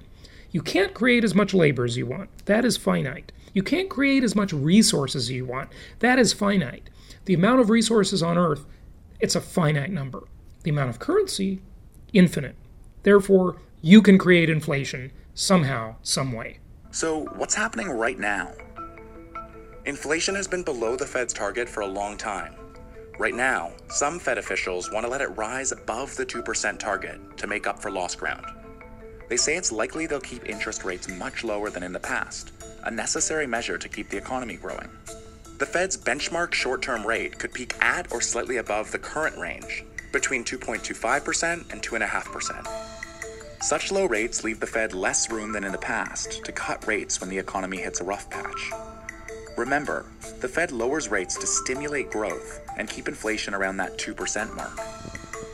You 0.50 0.62
can't 0.62 0.94
create 0.94 1.24
as 1.24 1.34
much 1.34 1.54
labor 1.54 1.84
as 1.84 1.96
you 1.96 2.06
want. 2.06 2.30
That 2.46 2.64
is 2.64 2.76
finite. 2.76 3.32
You 3.52 3.62
can't 3.62 3.90
create 3.90 4.24
as 4.24 4.34
much 4.34 4.52
resources 4.52 5.24
as 5.24 5.30
you 5.30 5.44
want. 5.44 5.70
That 5.98 6.18
is 6.18 6.32
finite. 6.32 6.90
The 7.26 7.34
amount 7.34 7.60
of 7.60 7.70
resources 7.70 8.22
on 8.22 8.38
Earth, 8.38 8.64
it's 9.20 9.34
a 9.34 9.40
finite 9.40 9.90
number. 9.90 10.24
The 10.62 10.70
amount 10.70 10.90
of 10.90 10.98
currency, 10.98 11.60
infinite. 12.12 12.56
Therefore, 13.02 13.56
you 13.82 14.02
can 14.02 14.18
create 14.18 14.50
inflation 14.50 15.12
somehow, 15.34 15.96
some 16.02 16.32
way. 16.32 16.58
So, 16.90 17.24
what's 17.36 17.54
happening 17.54 17.90
right 17.90 18.18
now? 18.18 18.52
Inflation 19.86 20.34
has 20.34 20.48
been 20.48 20.62
below 20.62 20.96
the 20.96 21.06
Fed's 21.06 21.32
target 21.32 21.68
for 21.68 21.80
a 21.80 21.86
long 21.86 22.16
time. 22.16 22.54
Right 23.18 23.34
now, 23.34 23.72
some 23.88 24.18
Fed 24.18 24.38
officials 24.38 24.90
want 24.92 25.04
to 25.04 25.10
let 25.10 25.20
it 25.20 25.36
rise 25.36 25.72
above 25.72 26.14
the 26.16 26.26
2% 26.26 26.78
target 26.78 27.20
to 27.36 27.46
make 27.46 27.66
up 27.66 27.80
for 27.80 27.90
lost 27.90 28.18
ground. 28.18 28.44
They 29.28 29.36
say 29.36 29.56
it's 29.56 29.72
likely 29.72 30.06
they'll 30.06 30.20
keep 30.20 30.48
interest 30.48 30.84
rates 30.84 31.08
much 31.08 31.42
lower 31.42 31.70
than 31.70 31.82
in 31.82 31.92
the 31.92 32.00
past, 32.00 32.52
a 32.84 32.90
necessary 32.90 33.46
measure 33.46 33.78
to 33.78 33.88
keep 33.88 34.08
the 34.10 34.16
economy 34.16 34.56
growing. 34.56 34.88
The 35.58 35.66
Fed's 35.66 35.96
benchmark 35.96 36.54
short 36.54 36.82
term 36.82 37.06
rate 37.06 37.38
could 37.38 37.52
peak 37.52 37.74
at 37.80 38.12
or 38.12 38.20
slightly 38.20 38.58
above 38.58 38.92
the 38.92 38.98
current 38.98 39.36
range, 39.36 39.84
between 40.12 40.44
2.25% 40.44 41.72
and 41.72 41.82
2.5%. 41.82 43.62
Such 43.62 43.90
low 43.90 44.06
rates 44.06 44.44
leave 44.44 44.60
the 44.60 44.66
Fed 44.66 44.92
less 44.92 45.30
room 45.30 45.52
than 45.52 45.64
in 45.64 45.72
the 45.72 45.78
past 45.78 46.44
to 46.44 46.52
cut 46.52 46.86
rates 46.86 47.20
when 47.20 47.28
the 47.28 47.38
economy 47.38 47.78
hits 47.78 48.00
a 48.00 48.04
rough 48.04 48.30
patch. 48.30 48.70
Remember, 49.58 50.06
the 50.40 50.46
Fed 50.46 50.70
lowers 50.70 51.08
rates 51.08 51.36
to 51.36 51.44
stimulate 51.44 52.12
growth 52.12 52.60
and 52.76 52.88
keep 52.88 53.08
inflation 53.08 53.54
around 53.54 53.76
that 53.78 53.98
2% 53.98 54.54
mark. 54.54 54.78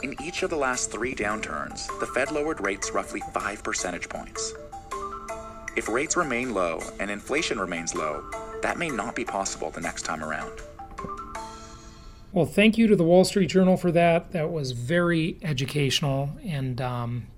In 0.03 0.15
each 0.23 0.43
of 0.43 0.51
the 0.51 0.57
last 0.57 0.93
three 0.93 1.15
downturns, 1.15 1.87
the 2.01 2.07
Fed 2.09 2.31
lowered 2.31 2.61
rates 2.61 2.93
roughly 2.93 3.23
5 3.33 3.65
percentage 3.65 4.11
points. 4.11 4.53
If 5.75 5.89
rates 5.89 6.19
remain 6.19 6.53
low 6.53 6.83
and 7.01 7.11
inflation 7.11 7.59
remains 7.59 7.95
low, 7.95 8.23
that 8.61 8.77
may 8.77 8.91
not 8.91 9.17
be 9.17 9.25
possible 9.25 9.71
the 9.71 9.81
next 9.81 10.03
time 10.03 10.23
around. 10.23 10.53
Well, 12.31 12.45
thank 12.45 12.77
you 12.77 12.87
to 12.89 12.97
the 12.97 13.05
Wall 13.05 13.25
Street 13.25 13.47
Journal 13.47 13.79
for 13.79 13.91
that. 13.93 14.33
That 14.33 14.53
was 14.53 14.73
very 14.73 15.39
educational, 15.43 16.29
and 16.45 16.79
um, 16.83 17.29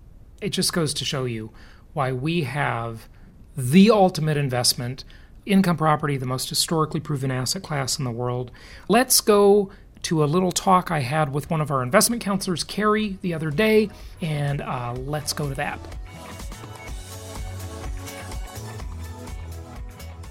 it 0.42 0.48
just 0.48 0.72
goes 0.72 0.92
to 0.94 1.05
show 1.05 1.26
you 1.26 1.52
why 1.92 2.11
we 2.11 2.42
have 2.42 3.09
the 3.57 3.92
ultimate 3.92 4.37
investment 4.37 5.05
income 5.46 5.76
property, 5.76 6.16
the 6.16 6.26
most 6.26 6.48
historically 6.48 7.00
proven 7.00 7.30
asset 7.30 7.62
class 7.62 7.98
in 7.98 8.04
the 8.04 8.11
world. 8.11 8.50
Let's 8.88 9.20
go 9.20 9.70
to 10.02 10.22
a 10.22 10.26
little 10.26 10.52
talk 10.52 10.90
I 10.90 11.00
had 11.00 11.32
with 11.32 11.50
one 11.50 11.61
of 11.61 11.70
our 11.70 11.82
investment 11.82 12.22
counselors, 12.22 12.62
Carrie, 12.62 13.18
the 13.22 13.35
other 13.35 13.50
day, 13.50 13.90
and 14.20 14.61
uh, 14.61 14.94
let's 14.94 15.32
go 15.32 15.48
to 15.48 15.54
that. 15.54 15.80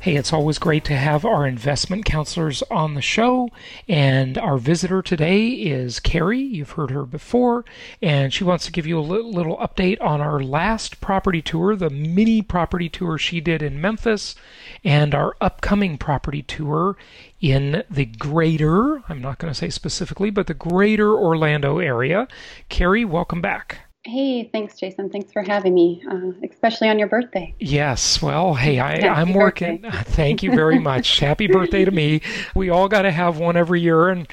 Hey, 0.06 0.18
it's 0.18 0.32
always 0.32 0.60
great 0.60 0.86
to 0.86 0.96
have 0.96 1.26
our 1.26 1.48
investment 1.48 2.06
counselors 2.06 2.62
on 2.70 2.94
the 2.94 3.02
show. 3.02 3.50
And 3.90 4.38
our 4.38 4.60
visitor 4.60 5.02
today 5.02 5.48
is 5.48 6.00
Carrie. 6.00 6.38
You've 6.38 6.74
heard 6.74 6.92
her 6.92 7.08
before. 7.08 7.66
And 8.04 8.32
she 8.32 8.44
wants 8.44 8.68
to 8.68 8.72
give 8.72 8.86
you 8.86 9.00
a 9.00 9.02
little 9.02 9.58
update 9.58 10.00
on 10.00 10.22
our 10.22 10.40
last 10.40 11.02
property 11.02 11.42
tour, 11.42 11.76
the 11.76 11.90
mini 11.90 12.44
property 12.44 12.88
tour 12.88 13.18
she 13.18 13.42
did 13.42 13.64
in 13.64 13.82
Memphis, 13.82 14.36
and 14.84 15.16
our 15.16 15.36
upcoming 15.42 15.98
property 15.98 16.44
tour 16.44 16.98
in 17.42 17.84
the 17.90 18.06
greater, 18.06 19.02
I'm 19.10 19.24
not 19.24 19.40
going 19.40 19.52
to 19.52 19.58
say 19.58 19.72
specifically, 19.72 20.30
but 20.30 20.46
the 20.46 20.54
greater 20.54 21.16
Orlando 21.16 21.80
area. 21.80 22.28
Carrie, 22.70 23.06
welcome 23.06 23.42
back. 23.42 23.85
Hey, 24.06 24.44
thanks, 24.44 24.78
Jason. 24.78 25.10
Thanks 25.10 25.34
for 25.34 25.42
having 25.42 25.74
me, 25.74 26.04
uh, 26.08 26.32
especially 26.48 26.90
on 26.90 27.00
your 27.00 27.08
birthday. 27.08 27.56
Yes. 27.60 28.22
Well, 28.22 28.54
hey, 28.54 28.78
I, 28.78 29.20
am 29.20 29.34
working. 29.34 29.84
Thank 30.04 30.44
you 30.44 30.52
very 30.52 30.78
much. 30.78 31.20
Happy 31.20 31.48
birthday 31.48 31.86
to 31.86 31.92
me. 31.92 32.22
We 32.56 32.70
all 32.70 32.88
got 32.88 33.02
to 33.02 33.12
have 33.12 33.38
one 33.38 33.58
every 33.58 33.82
year. 33.82 34.10
And, 34.10 34.28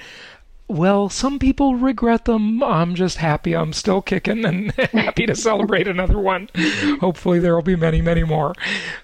well, 0.68 1.08
some 1.08 1.38
people 1.38 1.74
regret 1.74 2.26
them. 2.26 2.62
I'm 2.62 2.94
just 2.94 3.16
happy 3.16 3.54
I'm 3.56 3.72
still 3.72 4.02
kicking 4.02 4.44
and 4.44 4.72
happy 4.92 5.26
to 5.26 5.34
celebrate 5.34 5.88
another 5.88 6.18
one. 6.18 6.48
Hopefully, 7.00 7.38
there 7.38 7.54
will 7.54 7.62
be 7.62 7.76
many, 7.76 8.02
many 8.02 8.22
more. 8.22 8.54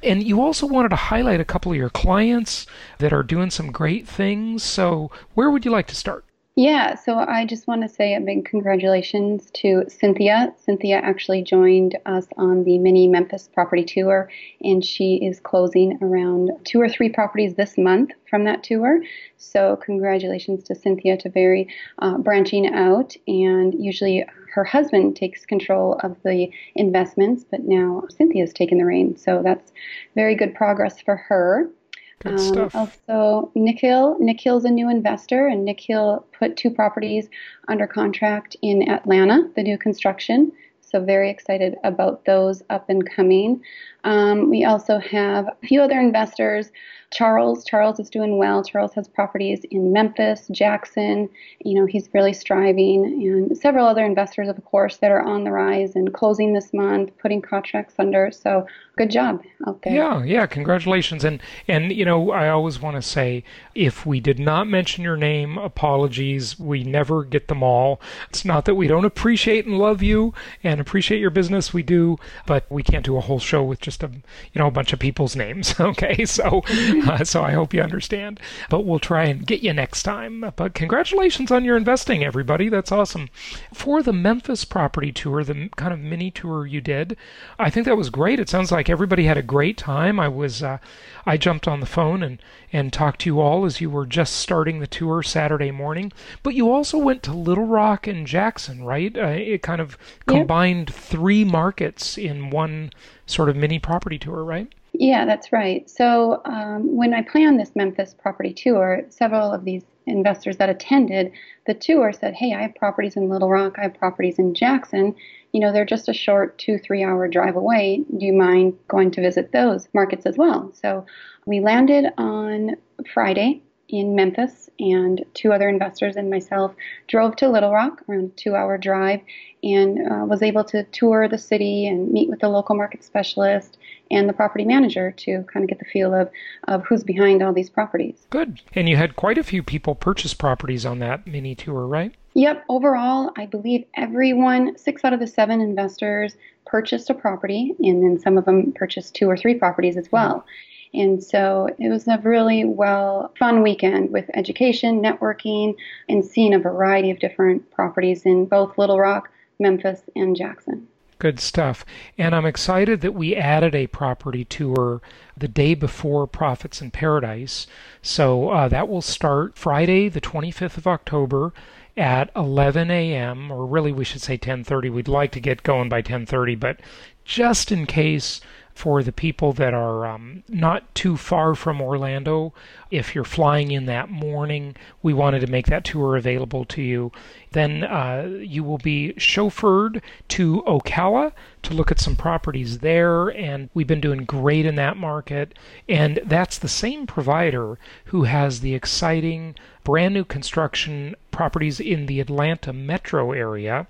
And 0.03 0.23
you 0.23 0.41
also 0.43 0.67
wanted 0.67 0.91
to 0.91 0.97
highlight 0.97 1.41
a 1.41 1.45
couple 1.45 1.73
of 1.73 1.79
your 1.79 1.91
clients 1.91 2.67
that 2.99 3.13
are 3.13 3.23
doing 3.23 3.51
some 3.51 3.73
great 3.73 4.07
things. 4.07 4.63
So, 4.63 5.11
where 5.35 5.51
would 5.51 5.65
you 5.65 5.71
like 5.71 5.87
to 5.89 5.95
start? 5.95 6.25
Yeah, 6.61 6.97
so 6.97 7.17
I 7.17 7.45
just 7.45 7.69
want 7.69 7.83
to 7.83 7.89
say 7.89 8.17
a 8.17 8.21
big 8.21 8.45
congratulations 8.45 9.49
to 9.63 9.85
Cynthia. 9.87 10.53
Cynthia 10.57 10.97
actually 10.97 11.45
joined 11.45 11.97
us 12.05 12.27
on 12.37 12.65
the 12.65 12.79
mini 12.79 13.07
Memphis 13.07 13.49
property 13.55 13.85
tour, 13.85 14.29
and 14.61 14.85
she 14.85 15.25
is 15.25 15.39
closing 15.39 16.01
around 16.03 16.51
two 16.65 16.81
or 16.81 16.89
three 16.89 17.11
properties 17.11 17.55
this 17.55 17.79
month 17.79 18.11
from 18.29 18.43
that 18.43 18.65
tour. 18.65 19.01
So, 19.37 19.77
congratulations 19.77 20.65
to 20.65 20.75
Cynthia 20.75 21.17
to 21.19 21.31
very 21.31 21.69
uh, 22.01 22.19
branching 22.19 22.75
out. 22.75 23.15
And 23.29 23.73
usually, 23.75 24.25
her 24.53 24.65
husband 24.65 25.15
takes 25.15 25.47
control 25.47 26.01
of 26.03 26.17
the 26.25 26.51
investments, 26.75 27.45
but 27.49 27.61
now 27.61 28.03
Cynthia's 28.11 28.53
taken 28.53 28.79
the 28.79 28.85
reins. 28.85 29.23
So, 29.23 29.43
that's 29.45 29.71
very 30.17 30.35
good 30.35 30.57
progress 30.57 31.01
for 31.01 31.15
her. 31.15 31.71
Good 32.21 32.33
um, 32.33 32.39
stuff. 32.39 32.75
Also, 32.75 33.53
Nikhil. 33.55 34.19
Nikhil's 34.19 34.65
a 34.65 34.71
new 34.71 34.91
investor, 34.91 35.47
and 35.47 35.65
Nikhil 35.65 36.27
put 36.37 36.57
two 36.57 36.71
properties 36.71 37.29
under 37.69 37.87
contract 37.87 38.57
in 38.63 38.89
Atlanta, 38.89 39.49
the 39.55 39.63
new 39.63 39.79
construction. 39.79 40.53
So, 40.81 41.05
very 41.05 41.31
excited 41.31 41.77
about 41.85 42.25
those 42.25 42.63
up 42.71 42.89
and 42.89 43.09
coming. 43.09 43.63
Um, 44.05 44.51
we 44.51 44.65
also 44.65 44.99
have 44.99 45.49
a 45.49 45.67
few 45.67 45.81
other 45.81 45.99
investors 45.99 46.71
Charles, 47.11 47.65
Charles 47.65 47.99
is 47.99 48.11
doing 48.11 48.37
well. 48.37 48.63
Charles 48.63 48.93
has 48.93 49.09
properties 49.09 49.65
in 49.71 49.93
Memphis, 49.93 50.47
Jackson. 50.51 51.29
You 51.65 51.75
know, 51.75 51.87
he's 51.87 52.09
really 52.13 52.35
striving, 52.35 53.05
and 53.05 53.57
several 53.57 53.87
other 53.87 54.05
investors, 54.05 54.49
of 54.49 54.63
course, 54.67 54.99
that 54.99 55.11
are 55.11 55.23
on 55.23 55.45
the 55.45 55.51
rise 55.51 55.97
and 55.97 56.13
closing 56.13 56.53
this 56.53 56.75
month, 56.75 57.11
putting 57.19 57.41
contracts 57.41 57.95
under. 57.99 58.31
So, 58.31 58.67
good 58.99 59.11
job 59.11 59.43
out 59.67 59.81
there. 59.83 59.95
Yeah, 59.95 60.23
yeah, 60.23 60.47
congratulations. 60.47 61.25
And 61.25 61.41
and 61.67 61.93
you 61.93 62.05
know, 62.05 62.31
I 62.31 62.51
always 62.51 62.79
want 62.79 62.97
to 62.97 63.03
say, 63.03 63.43
if 63.75 64.05
we 64.05 64.21
did 64.21 64.39
not 64.39 64.67
mention 64.67 65.03
your 65.03 65.17
name, 65.17 65.57
apologies. 65.57 66.59
We 66.59 66.85
never 66.85 67.25
get 67.25 67.49
them 67.49 67.63
all. 67.63 68.03
It's 68.29 68.45
not 68.45 68.67
that 68.67 68.75
we 68.75 68.87
don't 68.87 69.07
appreciate 69.07 69.65
and 69.65 69.79
love 69.79 70.03
you 70.03 70.35
and 70.63 70.79
appreciate 70.79 71.21
your 71.21 71.31
business. 71.31 71.73
We 71.73 71.83
do, 71.83 72.19
but 72.47 72.67
we 72.71 72.83
can't 72.83 73.05
do 73.05 73.17
a 73.17 73.21
whole 73.21 73.39
show 73.39 73.63
with 73.63 73.81
just 73.81 73.98
you 74.03 74.59
know 74.59 74.67
a 74.67 74.73
bunch 74.73 74.93
of 74.93 74.99
people's 74.99 75.37
names. 75.37 75.75
Okay, 75.89 76.27
so 76.27 76.63
uh, 77.07 77.25
so 77.25 77.43
I 77.43 77.53
hope 77.53 77.73
you 77.73 77.81
understand. 77.81 78.41
But 78.69 78.85
we'll 78.85 78.99
try 78.99 79.25
and 79.25 79.47
get 79.47 79.63
you 79.63 79.73
next 79.73 80.03
time. 80.03 80.53
But 80.55 80.75
congratulations 80.75 81.51
on 81.51 81.65
your 81.65 81.77
investing, 81.77 82.23
everybody. 82.23 82.69
That's 82.69 82.93
awesome. 82.93 83.31
For 83.73 84.03
the 84.03 84.13
Memphis 84.13 84.65
property 84.65 85.13
tour, 85.13 85.45
the 85.45 85.71
kind 85.77 85.95
of 85.95 86.01
mini 86.01 86.31
tour 86.31 86.67
you 86.67 86.81
did, 86.81 87.17
I 87.59 87.71
think 87.71 87.87
that 87.87 87.97
was 87.97 88.11
great. 88.11 88.39
It 88.39 88.51
sounds 88.51 88.71
like 88.71 88.91
everybody 88.91 89.25
had 89.25 89.39
a 89.39 89.43
great 89.43 89.79
time. 89.79 90.21
I 90.21 90.29
was, 90.29 90.63
uh, 90.63 90.79
I 91.25 91.37
jumped 91.37 91.67
on 91.67 91.81
the 91.81 91.87
phone 91.87 92.23
and 92.23 92.41
and 92.73 92.93
talked 92.93 93.21
to 93.23 93.31
you 93.31 93.41
all 93.41 93.65
as 93.65 93.81
you 93.81 93.91
were 93.91 94.07
just 94.07 94.37
starting 94.37 94.79
the 94.79 94.87
tour 94.87 95.23
Saturday 95.23 95.71
morning. 95.71 96.13
But 96.43 96.55
you 96.55 96.71
also 96.71 96.99
went 96.99 97.23
to 97.25 97.33
Little 97.33 97.67
Rock 97.67 98.07
and 98.07 98.27
Jackson, 98.27 98.85
right? 98.85 99.17
Uh, 99.17 99.27
it 99.27 99.63
kind 99.63 99.81
of 99.81 99.97
combined 100.27 100.93
three 100.93 101.45
markets 101.45 102.19
in 102.19 102.51
one 102.51 102.91
sort 103.27 103.49
of 103.49 103.57
mini 103.57 103.79
property 103.79 104.19
tour, 104.19 104.45
right? 104.45 104.73
Yeah, 104.93 105.25
that's 105.25 105.53
right. 105.53 105.89
So 105.89 106.43
um, 106.45 106.97
when 106.97 107.15
I 107.15 107.23
planned 107.23 107.61
this 107.61 107.77
Memphis 107.77 108.15
property 108.15 108.53
tour, 108.53 109.05
several 109.11 109.53
of 109.53 109.65
these 109.65 109.85
investors 110.07 110.57
that 110.57 110.71
attended 110.71 111.33
the 111.67 111.75
tour 111.75 112.13
said, 112.13 112.35
Hey, 112.35 112.55
I 112.55 112.63
have 112.63 112.75
properties 112.75 113.17
in 113.17 113.29
Little 113.29 113.51
Rock, 113.51 113.75
I 113.79 113.83
have 113.83 113.95
properties 113.95 114.39
in 114.39 114.55
Jackson. 114.55 115.15
You 115.53 115.61
know, 115.61 115.73
they're 115.73 115.85
just 115.85 116.09
a 116.09 116.15
short 116.15 116.59
two, 116.59 116.79
three 116.79 117.03
hour 117.03 117.27
drive 117.29 117.57
away. 117.57 118.05
Do 118.17 118.27
you 118.27 118.33
mind 118.33 118.79
going 118.89 119.11
to 119.13 119.21
visit 119.21 119.53
those 119.53 119.89
markets 119.95 120.27
as 120.27 120.37
well? 120.37 120.73
So 120.75 121.07
we 121.47 121.61
landed 121.61 122.13
on 122.19 122.77
Friday 123.13 123.63
in 123.89 124.15
Memphis, 124.15 124.69
and 124.79 125.25
two 125.35 125.53
other 125.53 125.69
investors 125.69 126.17
and 126.17 126.31
myself 126.31 126.75
drove 127.09 127.37
to 127.37 127.49
Little 127.49 127.73
Rock, 127.73 128.03
around 128.09 128.37
two 128.37 128.55
hour 128.55 128.77
drive, 128.79 129.21
and 129.63 129.99
uh, 130.01 130.25
was 130.27 130.43
able 130.43 130.63
to 130.65 130.85
tour 130.85 131.27
the 131.29 131.39
city 131.39 131.87
and 131.87 132.13
meet 132.13 132.29
with 132.29 132.41
the 132.41 132.49
local 132.49 132.77
market 132.77 133.03
specialist 133.03 133.79
and 134.11 134.29
the 134.29 134.33
property 134.33 134.65
manager 134.65 135.11
to 135.13 135.43
kind 135.53 135.65
of 135.65 135.69
get 135.69 135.79
the 135.79 135.85
feel 135.87 136.15
of, 136.15 136.31
of 136.69 136.85
who's 136.87 137.03
behind 137.03 137.43
all 137.43 137.53
these 137.53 137.71
properties. 137.71 138.27
Good. 138.31 138.61
And 138.75 138.89
you 138.89 138.97
had 138.97 139.17
quite 139.17 139.39
a 139.39 139.43
few 139.43 139.63
people 139.63 139.95
purchase 139.95 140.35
properties 140.35 140.87
on 140.87 140.99
that 141.01 141.27
mini 141.27 141.55
tour, 141.55 141.87
right? 141.87 142.15
Yep. 142.39 142.67
Overall, 142.69 143.33
I 143.37 143.47
believe 143.47 143.85
everyone, 143.95 144.79
six 144.79 145.05
out 145.05 145.13
of 145.13 145.19
the 145.19 145.27
seven 145.27 145.61
investors, 145.61 146.37
purchased 146.67 147.11
a 147.11 147.15
property, 147.15 147.75
and 147.81 148.01
then 148.01 148.17
some 148.17 148.39
of 148.39 148.45
them 148.45 148.71
purchased 148.77 149.17
two 149.17 149.29
or 149.29 149.37
three 149.37 149.55
properties 149.55 149.97
as 149.97 150.13
well. 150.13 150.47
And 150.95 151.21
so 151.21 151.69
it 151.81 151.89
was 151.89 152.07
a 152.07 152.21
really 152.23 152.65
well, 152.65 153.35
fun 153.41 153.65
weekend 153.65 154.13
with 154.13 154.31
education, 154.35 155.03
networking, 155.03 155.75
and 156.09 156.25
seeing 156.25 156.55
a 156.55 156.61
variety 156.61 157.11
of 157.11 157.19
different 157.19 157.69
properties 157.73 158.25
in 158.25 158.47
both 158.47 158.79
Little 158.79 159.01
Rock, 159.01 159.29
Memphis, 159.59 160.03
and 160.15 160.37
Jackson. 160.37 160.87
Good 161.19 161.41
stuff. 161.41 161.85
And 162.17 162.37
I'm 162.37 162.47
excited 162.47 163.01
that 163.01 163.15
we 163.15 163.35
added 163.35 163.75
a 163.75 163.89
property 163.89 164.45
tour 164.45 165.03
the 165.37 165.49
day 165.49 165.75
before 165.75 166.29
Profits 166.29 166.81
in 166.81 166.93
Paradise. 166.93 167.67
So 168.01 168.51
uh, 168.51 168.69
that 168.69 168.89
will 168.89 169.03
start 169.03 169.59
Friday, 169.59 170.09
the 170.09 170.21
25th 170.21 170.77
of 170.77 170.87
October 170.87 171.53
at 171.99 172.31
11 172.37 172.91
a.m. 172.91 173.51
or 173.51 173.67
really 173.67 173.93
we 173.93 174.05
should 174.05 174.23
say 174.23 174.39
10:30. 174.39 174.91
We'd 174.91 175.09
like 175.09 175.33
to 175.33 175.41
get 175.41 175.63
going 175.63 175.89
by 175.89 176.03
10:30, 176.03 176.59
but 176.59 176.81
just 177.25 177.73
in 177.73 177.87
case 177.87 178.41
for 178.79 179.03
the 179.03 179.11
people 179.11 179.53
that 179.53 179.75
are 179.75 180.07
um, 180.07 180.45
not 180.49 180.95
too 180.95 181.17
far 181.17 181.57
from 181.57 181.81
Orlando. 181.81 182.53
If 182.93 183.13
you're 183.13 183.25
flying 183.25 183.73
in 183.73 183.87
that 183.87 184.09
morning, 184.09 184.77
we 185.03 185.13
wanted 185.13 185.41
to 185.41 185.49
make 185.49 185.67
that 185.67 185.83
tour 185.83 186.15
available 186.17 186.65
to 186.67 186.81
you. 186.81 187.11
Then 187.51 187.83
uh, 187.83 188.39
you 188.39 188.63
will 188.63 188.79
be 188.79 189.15
chauffeured 189.15 190.01
to 190.29 190.63
Ocala 190.63 191.33
to 191.65 191.75
look 191.75 191.91
at 191.91 191.99
some 191.99 192.15
properties 192.15 192.79
there, 192.79 193.27
and 193.31 193.69
we've 193.75 193.89
been 193.89 194.01
doing 194.01 194.25
great 194.25 194.65
in 194.65 194.77
that 194.77 194.97
market. 194.97 195.59
And 195.89 196.21
that's 196.25 196.57
the 196.57 196.69
same 196.69 197.05
provider 197.05 197.81
who 198.05 198.25
has 198.25 198.61
the 198.61 198.77
exciting 198.77 199.57
brand 199.83 200.15
new 200.15 200.25
construction 200.25 201.17
properties 201.33 201.81
in 201.81 202.07
the 202.07 202.21
Atlanta 202.21 202.73
metro 202.73 203.33
area. 203.33 203.89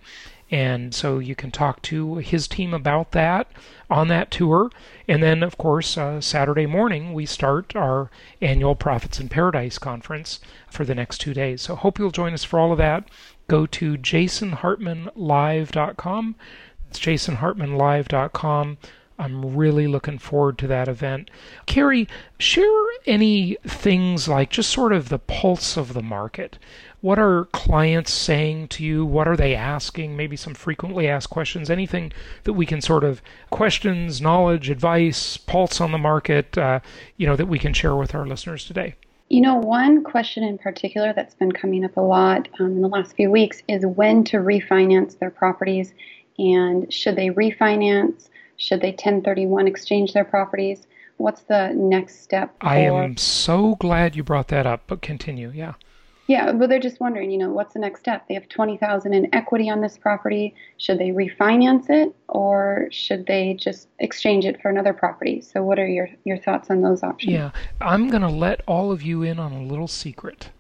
And 0.51 0.95
so 0.95 1.19
you 1.19 1.35
can 1.35 1.51
talk 1.51 1.83
to 1.83 2.15
his 2.17 2.49
team 2.49 2.73
about 2.73 3.13
that 3.13 3.49
on 3.91 4.09
that 4.09 4.31
tour. 4.31 4.71
And 5.07 5.23
then, 5.23 5.43
of 5.43 5.59
course, 5.59 5.99
uh, 5.99 6.23
Saturday 6.23 6.65
morning, 6.67 7.13
we 7.13 7.27
start 7.27 7.77
our 7.77 8.11
annual 8.41 8.75
Profits 8.75 9.21
in 9.21 9.29
Paradise 9.29 9.77
conference 9.79 10.41
for 10.71 10.85
the 10.85 10.95
next 10.95 11.19
two 11.19 11.35
days. 11.35 11.61
So, 11.63 11.77
hope 11.77 11.99
you'll 11.99 12.11
join 12.11 12.33
us 12.33 12.45
for 12.45 12.59
all 12.59 12.73
of 12.73 12.79
that. 12.79 13.05
Go 13.47 13.67
to 13.67 13.99
jasonhartmanlive.com. 13.99 16.35
It's 16.91 16.99
jasonhartmanlive.com. 16.99 18.79
I'm 19.21 19.57
really 19.57 19.89
looking 19.89 20.19
forward 20.19 20.59
to 20.59 20.69
that 20.69 20.87
event. 20.87 21.29
Carrie, 21.67 22.07
share 22.39 22.85
any 23.05 23.57
things 23.67 24.29
like 24.29 24.51
just 24.51 24.71
sort 24.71 24.93
of 24.93 25.09
the 25.09 25.19
pulse 25.19 25.77
of 25.77 25.93
the 25.93 26.03
market. 26.03 26.57
What 27.01 27.19
are 27.19 27.45
clients 27.47 28.13
saying 28.13 28.69
to 28.69 28.85
you? 28.85 29.05
What 29.05 29.29
are 29.29 29.37
they 29.37 29.55
asking? 29.55 30.17
Maybe 30.17 30.37
some 30.37 30.55
frequently 30.55 31.07
asked 31.07 31.31
questions. 31.31 31.71
Anything 31.71 32.13
that 32.43 32.55
we 32.55 32.67
can 32.67 32.81
sort 32.81 33.05
of 33.05 33.23
questions, 33.51 34.21
knowledge, 34.21 34.69
advice, 34.69 35.37
pulse 35.37 35.81
on 35.81 35.93
the 35.93 35.99
market, 35.99 36.59
uh, 36.59 36.81
you 37.17 37.27
know, 37.27 37.37
that 37.37 37.47
we 37.47 37.59
can 37.59 37.73
share 37.73 37.95
with 37.95 38.15
our 38.15 38.27
listeners 38.27 38.65
today. 38.65 38.97
You 39.29 39.43
know, 39.43 39.57
one 39.57 40.03
question 40.03 40.43
in 40.43 40.59
particular 40.59 41.13
that's 41.13 41.35
been 41.35 41.53
coming 41.53 41.85
up 41.85 41.97
a 41.97 42.01
lot 42.01 42.49
um, 42.59 42.67
in 42.67 42.81
the 42.81 42.89
last 42.89 43.15
few 43.15 43.31
weeks 43.31 43.63
is 43.69 43.85
when 43.87 44.25
to 44.25 44.39
refinance 44.39 45.19
their 45.19 45.31
properties 45.31 45.93
and 46.39 46.93
should 46.93 47.17
they 47.17 47.29
refinance? 47.29 48.29
Should 48.57 48.81
they 48.81 48.91
1031 48.91 49.69
exchange 49.69 50.15
their 50.15 50.25
properties? 50.25 50.87
What's 51.19 51.43
the 51.43 51.73
next 51.75 52.23
step? 52.23 52.55
For... 52.61 52.67
I 52.67 52.79
am 52.79 53.17
so 53.17 53.77
glad 53.77 54.17
you 54.17 54.25
brought 54.25 54.49
that 54.49 54.67
up, 54.67 54.83
but 54.87 55.03
continue. 55.03 55.53
Yeah. 55.55 55.75
Yeah, 56.29 56.53
but 56.53 56.69
they're 56.69 56.79
just 56.79 57.01
wondering, 57.01 57.31
you 57.31 57.39
know, 57.39 57.49
what's 57.49 57.73
the 57.73 57.81
next 57.81 58.01
step? 58.01 58.29
They 58.29 58.35
have 58.35 58.51
20,000 58.51 59.15
in 59.15 59.35
equity 59.35 59.71
on 59.71 59.81
this 59.81 59.97
property. 59.97 60.55
Should 60.77 60.99
they 60.99 61.09
refinance 61.09 61.89
it 61.89 62.15
or 62.29 62.87
should 62.91 63.25
they 63.25 63.55
just 63.55 63.89
exchange 63.99 64.45
it 64.45 64.61
for 64.61 64.69
another 64.69 64.93
property? 64.93 65.41
So 65.41 65.63
what 65.63 65.79
are 65.79 65.89
your 65.89 66.11
your 66.25 66.37
thoughts 66.37 66.69
on 66.69 66.83
those 66.83 67.03
options? 67.03 67.33
Yeah, 67.33 67.51
I'm 67.81 68.09
going 68.09 68.21
to 68.23 68.29
let 68.29 68.61
all 68.69 68.93
of 68.93 69.03
you 69.03 69.23
in 69.23 69.39
on 69.39 69.53
a 69.53 69.63
little 69.63 69.89
secret. 69.89 70.51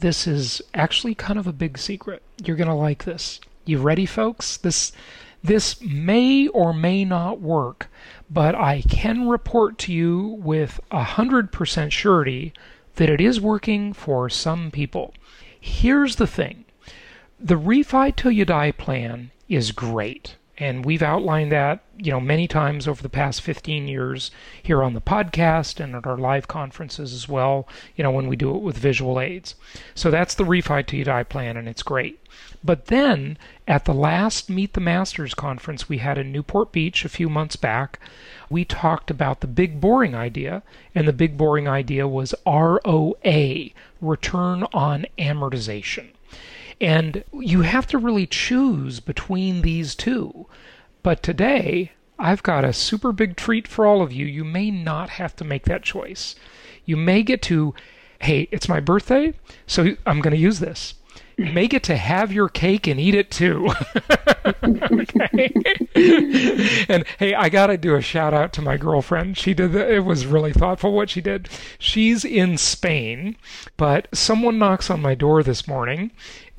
This 0.00 0.26
is 0.26 0.60
actually 0.74 1.14
kind 1.14 1.38
of 1.38 1.46
a 1.46 1.52
big 1.52 1.78
secret. 1.78 2.24
You're 2.44 2.56
going 2.56 2.68
to 2.68 2.74
like 2.74 3.04
this. 3.04 3.40
You 3.64 3.78
ready, 3.78 4.06
folks? 4.06 4.56
This 4.56 4.90
this 5.44 5.80
may 5.80 6.48
or 6.48 6.74
may 6.74 7.04
not 7.04 7.40
work, 7.40 7.88
but 8.28 8.56
I 8.56 8.82
can 8.82 9.28
report 9.28 9.78
to 9.78 9.92
you 9.92 10.40
with 10.42 10.80
a 10.90 11.04
100% 11.04 11.92
surety 11.92 12.52
that 12.96 13.10
it 13.10 13.20
is 13.20 13.40
working 13.40 13.92
for 13.92 14.28
some 14.28 14.70
people. 14.70 15.14
Here's 15.60 16.16
the 16.16 16.26
thing 16.26 16.64
the 17.38 17.58
refi 17.58 18.14
till 18.14 18.30
you 18.30 18.44
die 18.44 18.72
plan 18.72 19.30
is 19.48 19.72
great. 19.72 20.36
And 20.58 20.84
we've 20.84 21.02
outlined 21.02 21.50
that, 21.50 21.82
you 21.96 22.12
know, 22.12 22.20
many 22.20 22.46
times 22.46 22.86
over 22.86 23.02
the 23.02 23.08
past 23.08 23.42
15 23.42 23.88
years 23.88 24.30
here 24.62 24.82
on 24.82 24.94
the 24.94 25.00
podcast 25.00 25.80
and 25.80 25.96
at 25.96 26.06
our 26.06 26.18
live 26.18 26.46
conferences 26.46 27.12
as 27.12 27.28
well, 27.28 27.66
you 27.96 28.04
know, 28.04 28.12
when 28.12 28.28
we 28.28 28.36
do 28.36 28.54
it 28.54 28.62
with 28.62 28.76
visual 28.76 29.18
aids. 29.18 29.56
So 29.94 30.10
that's 30.10 30.34
the 30.34 30.44
refi 30.44 30.86
till 30.86 31.00
you 31.00 31.04
die 31.04 31.24
plan 31.24 31.56
and 31.56 31.68
it's 31.68 31.82
great. 31.82 32.20
But 32.64 32.86
then 32.86 33.38
at 33.66 33.84
the 33.84 33.94
last 33.94 34.48
Meet 34.48 34.74
the 34.74 34.80
Masters 34.80 35.34
conference 35.34 35.88
we 35.88 35.98
had 35.98 36.16
in 36.16 36.30
Newport 36.30 36.70
Beach 36.70 37.04
a 37.04 37.08
few 37.08 37.28
months 37.28 37.56
back, 37.56 37.98
we 38.48 38.64
talked 38.64 39.10
about 39.10 39.40
the 39.40 39.46
big 39.46 39.80
boring 39.80 40.14
idea, 40.14 40.62
and 40.94 41.08
the 41.08 41.12
big 41.12 41.36
boring 41.36 41.66
idea 41.66 42.06
was 42.06 42.34
ROA, 42.46 43.70
return 44.00 44.64
on 44.72 45.06
amortization. 45.18 46.08
And 46.80 47.24
you 47.32 47.62
have 47.62 47.86
to 47.88 47.98
really 47.98 48.26
choose 48.26 49.00
between 49.00 49.62
these 49.62 49.94
two. 49.94 50.46
But 51.02 51.22
today, 51.22 51.92
I've 52.18 52.42
got 52.42 52.64
a 52.64 52.72
super 52.72 53.10
big 53.12 53.36
treat 53.36 53.66
for 53.66 53.86
all 53.86 54.02
of 54.02 54.12
you. 54.12 54.26
You 54.26 54.44
may 54.44 54.70
not 54.70 55.10
have 55.10 55.34
to 55.36 55.44
make 55.44 55.64
that 55.64 55.82
choice. 55.82 56.36
You 56.84 56.96
may 56.96 57.24
get 57.24 57.42
to, 57.42 57.74
hey, 58.20 58.48
it's 58.52 58.68
my 58.68 58.78
birthday, 58.78 59.34
so 59.66 59.96
I'm 60.06 60.20
going 60.20 60.34
to 60.34 60.40
use 60.40 60.60
this. 60.60 60.94
May 61.38 61.66
get 61.66 61.82
to 61.84 61.96
have 61.96 62.32
your 62.32 62.48
cake 62.48 62.86
and 62.86 63.00
eat 63.00 63.14
it 63.14 63.30
too. 63.30 63.70
and 66.88 67.04
hey, 67.18 67.34
I 67.34 67.48
got 67.48 67.68
to 67.68 67.76
do 67.76 67.94
a 67.94 68.02
shout 68.02 68.34
out 68.34 68.52
to 68.54 68.62
my 68.62 68.76
girlfriend. 68.76 69.38
She 69.38 69.54
did 69.54 69.72
the, 69.72 69.94
it 69.94 70.04
was 70.04 70.26
really 70.26 70.52
thoughtful 70.52 70.92
what 70.92 71.10
she 71.10 71.20
did. 71.20 71.48
She's 71.78 72.24
in 72.24 72.58
Spain, 72.58 73.36
but 73.76 74.08
someone 74.12 74.58
knocks 74.58 74.90
on 74.90 75.00
my 75.00 75.14
door 75.14 75.42
this 75.42 75.66
morning. 75.66 76.10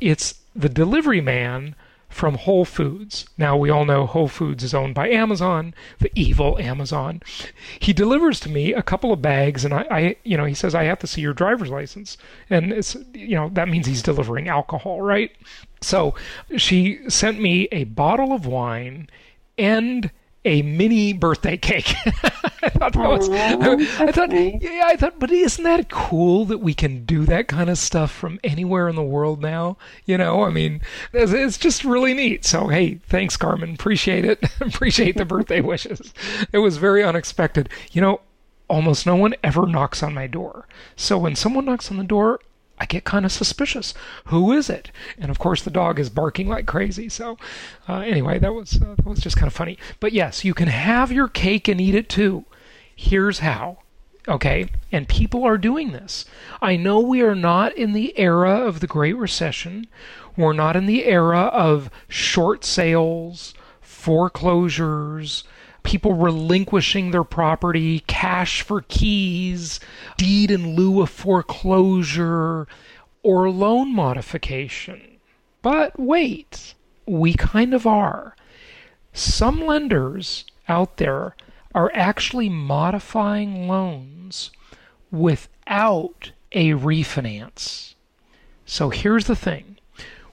It's 0.02 0.36
the 0.56 0.70
delivery 0.70 1.22
man 1.22 1.76
from 2.14 2.36
Whole 2.36 2.64
Foods. 2.64 3.26
Now, 3.38 3.58
we 3.58 3.70
all 3.70 3.86
know 3.86 4.06
Whole 4.06 4.28
Foods 4.28 4.64
is 4.64 4.74
owned 4.74 4.94
by 4.94 5.10
Amazon, 5.10 5.74
the 6.00 6.12
evil 6.16 6.60
Amazon. 6.60 7.22
He 7.80 7.92
delivers 7.92 8.40
to 8.42 8.50
me 8.50 8.72
a 8.74 8.84
couple 8.84 9.12
of 9.12 9.22
bags, 9.22 9.66
and 9.66 9.74
I, 9.74 9.86
I, 9.90 10.16
you 10.24 10.38
know, 10.38 10.46
he 10.46 10.54
says, 10.54 10.76
I 10.76 10.84
have 10.84 11.00
to 11.00 11.08
see 11.08 11.22
your 11.22 11.34
driver's 11.34 11.70
license. 11.70 12.18
And 12.50 12.72
it's, 12.72 12.96
you 13.14 13.36
know, 13.36 13.50
that 13.54 13.68
means 13.68 13.88
he's 13.88 14.04
delivering 14.04 14.48
alcohol, 14.48 15.02
right? 15.02 15.32
So 15.82 16.14
she 16.56 17.00
sent 17.10 17.42
me 17.42 17.68
a 17.72 17.86
bottle 17.86 18.32
of 18.32 18.46
wine 18.46 19.10
and 19.58 20.12
a 20.46 20.62
mini 20.62 21.14
birthday 21.14 21.58
cake. 21.58 21.96
I 22.64 22.70
thought 22.70 22.96
oh, 22.98 23.02
that 23.02 23.10
was, 23.10 23.30
oh, 23.30 24.04
I, 24.04 24.08
I 24.08 24.12
thought, 24.12 24.32
yeah, 24.32 24.84
I 24.86 24.96
thought, 24.96 25.20
but 25.20 25.32
isn't 25.32 25.64
that 25.64 25.90
cool 25.90 26.46
that 26.46 26.60
we 26.60 26.74
can 26.74 27.06
do 27.06 27.26
that 27.26 27.48
kind 27.48 27.70
of 27.70 27.78
stuff 27.78 28.12
from 28.12 28.40
anywhere 28.44 28.88
in 28.88 28.96
the 28.96 29.04
world 29.04 29.42
now? 29.42 29.78
You 30.06 30.18
know, 30.18 30.44
I 30.44 30.50
mean, 30.50 30.82
it's, 31.12 31.32
it's 31.32 31.58
just 31.58 31.84
really 31.84 32.14
neat. 32.14 32.46
So, 32.46 32.68
hey, 32.68 32.96
thanks, 33.08 33.38
Carmen. 33.38 33.74
Appreciate 33.74 34.26
it. 34.26 34.44
Appreciate 34.62 35.18
the 35.18 35.26
birthday 35.26 35.62
wishes. 35.62 36.14
It 36.52 36.60
was 36.60 36.78
very 36.78 37.04
unexpected. 37.04 37.70
You 37.92 38.02
know, 38.02 38.22
almost 38.68 39.06
no 39.06 39.16
one 39.16 39.36
ever 39.44 39.66
knocks 39.68 40.04
on 40.04 40.14
my 40.14 40.28
door. 40.28 40.68
So 40.96 41.18
when 41.18 41.36
someone 41.36 41.66
knocks 41.66 41.92
on 41.92 41.98
the 41.98 42.04
door, 42.04 42.40
I 42.84 42.86
get 42.86 43.06
kind 43.06 43.24
of 43.24 43.32
suspicious. 43.32 43.94
Who 44.26 44.52
is 44.52 44.70
it? 44.70 44.92
And 45.18 45.32
of 45.32 45.40
course, 45.40 45.62
the 45.62 45.70
dog 45.70 46.02
is 46.02 46.10
barking 46.10 46.50
like 46.50 46.66
crazy. 46.66 47.08
So, 47.08 47.38
uh, 47.88 48.00
anyway, 48.00 48.40
that 48.40 48.54
was 48.54 48.76
uh, 48.82 48.96
that 48.98 49.06
was 49.06 49.22
just 49.22 49.38
kind 49.38 49.48
of 49.48 49.54
funny. 49.54 49.78
But 50.02 50.12
yes, 50.12 50.44
you 50.44 50.54
can 50.54 50.68
have 50.68 51.10
your 51.10 51.30
cake 51.30 51.70
and 51.70 51.80
eat 51.80 51.96
it 51.96 52.10
too. 52.10 52.44
Here's 52.94 53.40
how. 53.40 53.78
Okay, 54.28 54.68
and 54.92 55.08
people 55.08 55.46
are 55.46 55.58
doing 55.58 55.94
this. 55.94 56.26
I 56.62 56.76
know 56.76 57.00
we 57.00 57.22
are 57.22 57.36
not 57.36 57.74
in 57.78 57.94
the 57.94 58.20
era 58.20 58.52
of 58.52 58.82
the 58.82 58.88
Great 58.88 59.16
Recession. 59.16 59.88
We're 60.36 60.52
not 60.52 60.76
in 60.76 60.86
the 60.86 61.06
era 61.06 61.44
of 61.54 61.90
short 62.10 62.66
sales, 62.66 63.54
foreclosures, 63.80 65.46
people 65.84 66.14
relinquishing 66.14 67.12
their 67.12 67.24
property, 67.24 68.00
cash 68.02 68.62
for 68.62 68.82
keys, 68.82 69.80
deed 70.18 70.50
in 70.50 70.76
lieu 70.76 71.02
of 71.02 71.10
foreclosure, 71.10 72.68
or 73.22 73.50
loan 73.50 73.94
modification. 73.94 75.20
But 75.62 76.00
wait, 76.00 76.74
we 77.06 77.34
kind 77.34 77.74
of 77.74 77.86
are. 77.86 78.36
Some 79.14 79.66
lenders 79.66 80.46
out 80.68 80.98
there 80.98 81.36
are 81.76 81.92
actually 81.94 82.50
modifying 82.50 83.68
loans 83.68 84.52
without 85.12 86.32
a 86.52 86.72
refinance. 86.72 87.94
So 88.66 88.90
here's 88.90 89.26
the 89.26 89.36
thing 89.36 89.78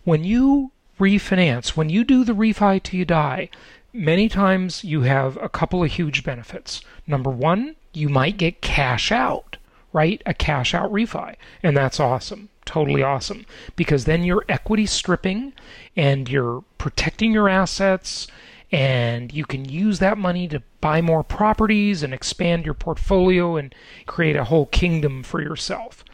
when 0.04 0.24
you 0.24 0.72
refinance, 0.98 1.76
when 1.76 1.88
you 1.88 2.04
do 2.04 2.24
the 2.24 2.34
refi 2.34 2.82
till 2.82 2.98
you 2.98 3.04
die, 3.04 3.48
many 3.92 4.28
times 4.28 4.84
you 4.84 5.02
have 5.02 5.36
a 5.38 5.48
couple 5.48 5.82
of 5.82 5.92
huge 5.92 6.24
benefits. 6.24 6.82
Number 7.06 7.30
one, 7.30 7.76
you 7.92 8.08
might 8.08 8.36
get 8.36 8.60
cash 8.60 9.10
out, 9.10 9.56
right? 9.92 10.22
A 10.26 10.34
cash 10.34 10.74
out 10.74 10.92
refi. 10.92 11.36
And 11.62 11.76
that's 11.76 12.00
awesome. 12.00 12.48
Totally 12.64 13.02
awesome. 13.02 13.46
Because 13.74 14.04
then 14.04 14.22
you're 14.22 14.44
equity 14.48 14.86
stripping 14.86 15.52
and 15.96 16.28
you're 16.28 16.62
protecting 16.78 17.32
your 17.32 17.48
assets 17.48 18.28
and 18.72 19.32
you 19.32 19.44
can 19.44 19.64
use 19.64 19.98
that 19.98 20.16
money 20.16 20.46
to 20.46 20.62
buy 20.80 21.00
more 21.00 21.24
properties 21.24 22.02
and 22.02 22.14
expand 22.14 22.64
your 22.64 22.74
portfolio 22.74 23.56
and 23.56 23.74
create 24.06 24.36
a 24.36 24.44
whole 24.44 24.66
kingdom 24.66 25.22
for 25.24 25.42
yourself. 25.42 26.04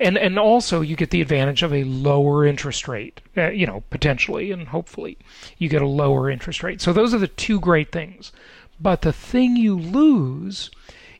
And 0.00 0.16
and 0.16 0.38
also 0.38 0.80
you 0.80 0.96
get 0.96 1.10
the 1.10 1.20
advantage 1.20 1.62
of 1.62 1.74
a 1.74 1.84
lower 1.84 2.46
interest 2.46 2.88
rate, 2.88 3.20
uh, 3.36 3.50
you 3.50 3.66
know, 3.66 3.84
potentially 3.90 4.50
and 4.50 4.68
hopefully 4.68 5.18
you 5.58 5.68
get 5.68 5.82
a 5.82 5.86
lower 5.86 6.30
interest 6.30 6.62
rate. 6.62 6.80
So 6.80 6.92
those 6.92 7.12
are 7.12 7.18
the 7.18 7.28
two 7.28 7.60
great 7.60 7.92
things. 7.92 8.32
But 8.80 9.02
the 9.02 9.12
thing 9.12 9.56
you 9.56 9.78
lose 9.78 10.70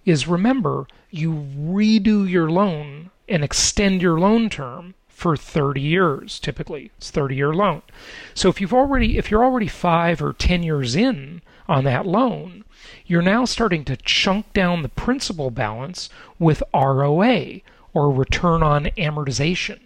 is 0.07 0.27
remember, 0.27 0.87
you 1.11 1.47
redo 1.59 2.29
your 2.29 2.51
loan 2.51 3.11
and 3.29 3.45
extend 3.45 4.01
your 4.01 4.19
loan 4.19 4.49
term 4.49 4.95
for 5.09 5.37
30 5.37 5.83
years 5.83 6.41
typically 6.41 6.91
it's 6.97 7.11
30 7.11 7.37
year 7.37 7.53
loan 7.53 7.83
so 8.33 8.49
if 8.49 8.59
you've 8.59 8.73
already 8.73 9.19
if 9.19 9.31
you're 9.31 9.45
already 9.45 9.69
5 9.69 10.23
or 10.23 10.33
10 10.33 10.63
years 10.63 10.97
in 10.97 11.43
on 11.69 11.85
that 11.85 12.07
loan 12.07 12.65
you're 13.05 13.21
now 13.21 13.45
starting 13.45 13.85
to 13.85 13.99
chunk 13.99 14.51
down 14.55 14.81
the 14.81 14.89
principal 14.89 15.51
balance 15.51 16.09
with 16.39 16.63
ROA 16.73 17.61
or 17.93 18.11
return 18.11 18.63
on 18.63 18.85
amortization 18.97 19.81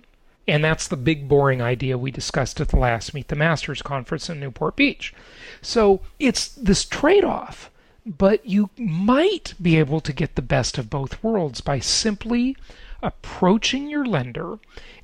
and 0.46 0.62
that's 0.62 0.88
the 0.88 0.96
big 0.96 1.26
boring 1.26 1.62
idea 1.62 1.96
we 1.96 2.10
discussed 2.10 2.60
at 2.60 2.68
the 2.68 2.76
last 2.76 3.14
Meet 3.14 3.28
the 3.28 3.36
Masters 3.36 3.82
conference 3.82 4.28
in 4.28 4.40
Newport 4.40 4.76
Beach 4.76 5.14
so 5.62 6.00
it's 6.18 6.48
this 6.48 6.84
trade 6.84 7.24
off 7.24 7.70
but 8.06 8.44
you 8.44 8.68
might 8.76 9.54
be 9.60 9.78
able 9.78 10.00
to 10.00 10.12
get 10.12 10.34
the 10.34 10.42
best 10.42 10.76
of 10.76 10.90
both 10.90 11.22
worlds 11.22 11.60
by 11.60 11.78
simply 11.78 12.56
approaching 13.02 13.88
your 13.88 14.04
lender 14.04 14.58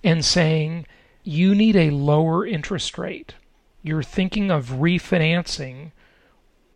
and 0.05 0.25
saying, 0.25 0.87
you 1.23 1.55
need 1.55 1.77
a 1.77 1.91
lower 1.91 2.47
interest 2.47 2.99
rate. 2.99 3.35
You're 3.83 4.03
thinking 4.03 4.51
of 4.51 4.71
refinancing 4.71 5.93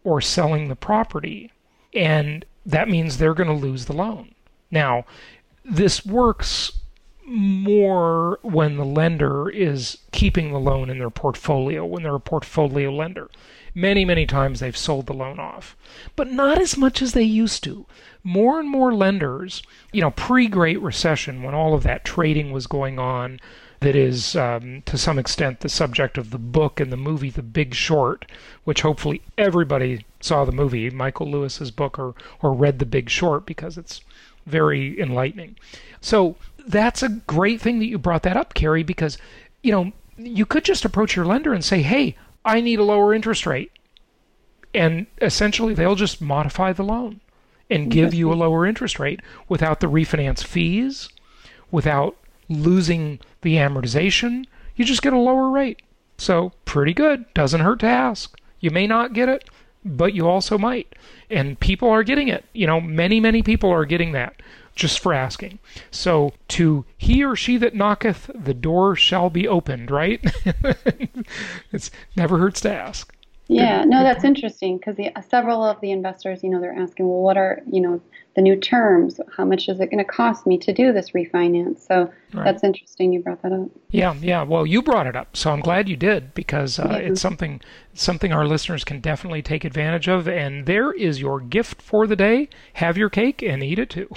or 0.03 0.21
selling 0.21 0.69
the 0.69 0.77
property, 0.77 1.53
and 1.95 2.45
that 2.65 2.89
means 2.89 3.17
they're 3.17 3.35
going 3.35 3.49
to 3.49 3.67
lose 3.67 3.87
the 3.87 3.93
loan. 3.93 4.35
Now, 4.71 5.05
this 5.65 6.05
works 6.05 6.73
more 7.27 8.39
when 8.43 8.77
the 8.77 8.85
lender 8.85 9.49
is 9.49 9.99
keeping 10.13 10.53
the 10.53 10.61
loan 10.61 10.91
in 10.91 10.99
their 10.99 11.11
portfolio, 11.11 11.85
when 11.85 12.03
they're 12.03 12.15
a 12.15 12.21
portfolio 12.21 12.91
lender. 12.91 13.31
Many, 13.75 14.05
many 14.05 14.27
times 14.27 14.61
they've 14.61 14.77
sold 14.77 15.07
the 15.07 15.15
loan 15.15 15.41
off, 15.41 15.75
but 16.15 16.31
not 16.31 16.61
as 16.61 16.77
much 16.77 17.03
as 17.03 17.13
they 17.13 17.23
used 17.23 17.65
to. 17.65 17.87
More 18.23 18.61
and 18.61 18.69
more 18.69 18.95
lenders, 18.95 19.63
you 19.93 20.01
know, 20.01 20.11
pre 20.13 20.47
Great 20.47 20.81
Recession, 20.81 21.43
when 21.43 21.55
all 21.55 21.75
of 21.75 21.83
that 21.83 22.05
trading 22.05 22.53
was 22.53 22.67
going 22.67 22.99
on, 22.99 23.41
that 23.81 23.97
is 23.97 24.37
um, 24.37 24.83
to 24.87 24.97
some 24.97 25.19
extent 25.19 25.61
the 25.61 25.69
subject 25.69 26.17
of 26.17 26.31
the 26.31 26.39
book 26.39 26.79
and 26.79 26.93
the 26.93 26.97
movie 26.97 27.31
The 27.31 27.43
Big 27.43 27.75
Short, 27.75 28.31
which 28.65 28.83
hopefully 28.83 29.23
everybody 29.37 30.05
saw 30.21 30.45
the 30.45 30.53
movie, 30.53 30.89
Michael 30.91 31.31
Lewis's 31.31 31.71
book, 31.71 31.99
or, 31.99 32.15
or 32.41 32.55
read 32.55 32.79
The 32.79 32.87
Big 32.87 33.11
Short 33.11 33.45
because 33.45 33.77
it's 33.77 34.01
very 34.47 35.01
enlightening. 35.01 35.57
So 36.01 36.37
that's 36.67 37.03
a 37.03 37.09
great 37.09 37.61
thing 37.61 37.79
that 37.79 37.87
you 37.87 37.99
brought 37.99 38.23
that 38.23 38.37
up, 38.37 38.55
Carrie, 38.55 38.83
because 38.83 39.19
you 39.63 39.73
know 39.73 39.93
you 40.17 40.47
could 40.47 40.65
just 40.65 40.85
approach 40.85 41.17
your 41.17 41.25
lender 41.25 41.53
and 41.53 41.65
say, 41.65 41.83
"Hey, 41.83 42.17
I 42.45 42.61
need 42.61 42.79
a 42.79 42.85
lower 42.85 43.15
interest 43.15 43.47
rate," 43.47 43.73
and 44.75 45.07
essentially 45.21 45.75
they'll 45.75 45.95
just 45.95 46.21
modify 46.21 46.73
the 46.73 46.85
loan 46.85 47.21
and 47.71 47.91
give 47.91 48.13
you 48.13 48.33
a 48.33 48.35
lower 48.35 48.67
interest 48.67 48.99
rate 48.99 49.21
without 49.49 49.81
the 49.81 49.87
refinance 49.87 50.45
fees, 50.45 51.09
without 51.71 52.17
losing 52.49 53.19
the 53.41 53.55
amortization. 53.57 54.45
You 54.77 54.85
just 54.85 55.03
get 55.03 55.13
a 55.13 55.19
lower 55.19 55.51
rate. 55.51 55.81
So 56.19 56.53
pretty 56.65 56.93
good. 56.93 57.25
Doesn't 57.35 57.61
hurt 57.61 57.81
to 57.81 57.87
ask. 57.87 58.39
You 58.61 58.71
may 58.71 58.87
not 58.87 59.13
get 59.13 59.29
it, 59.29 59.49
but 59.85 60.15
you 60.15 60.27
also 60.29 60.59
might. 60.59 60.95
And 61.31 61.59
people 61.61 61.89
are 61.89 62.03
getting 62.03 62.29
it. 62.29 62.45
You 62.53 62.67
know, 62.67 62.81
many, 62.81 63.21
many 63.21 63.43
people 63.43 63.71
are 63.71 63.85
getting 63.85 64.13
that 64.13 64.41
just 64.75 64.99
for 64.99 65.13
asking. 65.13 65.59
So, 65.91 66.33
to 66.49 66.85
he 66.97 67.25
or 67.25 67.37
she 67.37 67.57
that 67.59 67.75
knocketh, 67.75 68.31
the 68.35 68.55
door 68.55 68.97
shall 68.97 69.31
be 69.31 69.47
opened, 69.47 69.91
right? 69.91 70.21
it's 71.73 71.91
never 72.17 72.39
hurts 72.39 72.61
to 72.63 72.73
ask. 72.73 73.13
Yeah, 73.49 73.83
good, 73.83 73.91
no, 73.91 73.99
good 73.99 74.05
that's 74.05 74.23
point. 74.23 74.37
interesting 74.37 74.79
because 74.79 74.97
several 75.29 75.63
of 75.65 75.81
the 75.81 75.91
investors, 75.91 76.43
you 76.43 76.51
know, 76.51 76.61
they're 76.61 76.75
asking, 76.75 77.09
well, 77.09 77.21
what 77.21 77.37
are, 77.37 77.63
you 77.71 77.81
know, 77.81 78.01
the 78.35 78.43
new 78.43 78.57
terms? 78.57 79.21
How 79.37 79.45
much 79.45 79.69
is 79.69 79.81
it 79.81 79.91
going 79.91 79.99
to 79.99 80.05
cost 80.05 80.47
me 80.47 80.59
to 80.59 80.73
do 80.73 80.93
this 80.93 81.11
refinance? 81.11 81.87
So 81.87 82.11
right. 82.33 82.45
that's 82.45 82.65
interesting. 82.65 83.13
You 83.13 83.21
brought 83.21 83.43
that 83.43 83.53
up. 83.53 83.69
Yeah, 83.91 84.15
yeah. 84.21 84.43
Well, 84.43 84.67
you 84.67 84.83
brought 84.83 85.07
it 85.07 85.15
up, 85.15 85.37
so 85.37 85.53
I'm 85.53 85.61
glad 85.61 85.89
you 85.89 85.97
did 85.97 86.35
because 86.35 86.79
uh, 86.79 86.99
it's 87.01 87.21
something 87.21 87.61
something 87.93 88.33
our 88.33 88.45
listeners 88.45 88.83
can 88.83 88.99
definitely 89.01 89.41
take 89.41 89.65
advantage 89.65 90.09
of. 90.09 90.27
And 90.27 90.67
there 90.67 90.93
is 90.93 91.21
your 91.21 91.41
gift 91.41 91.81
for 91.81 92.07
the 92.07 92.17
day. 92.17 92.49
Have 92.75 92.99
your 92.99 93.09
cake 93.09 93.41
and 93.43 93.63
eat 93.63 93.79
it 93.79 93.91
too. 93.91 94.09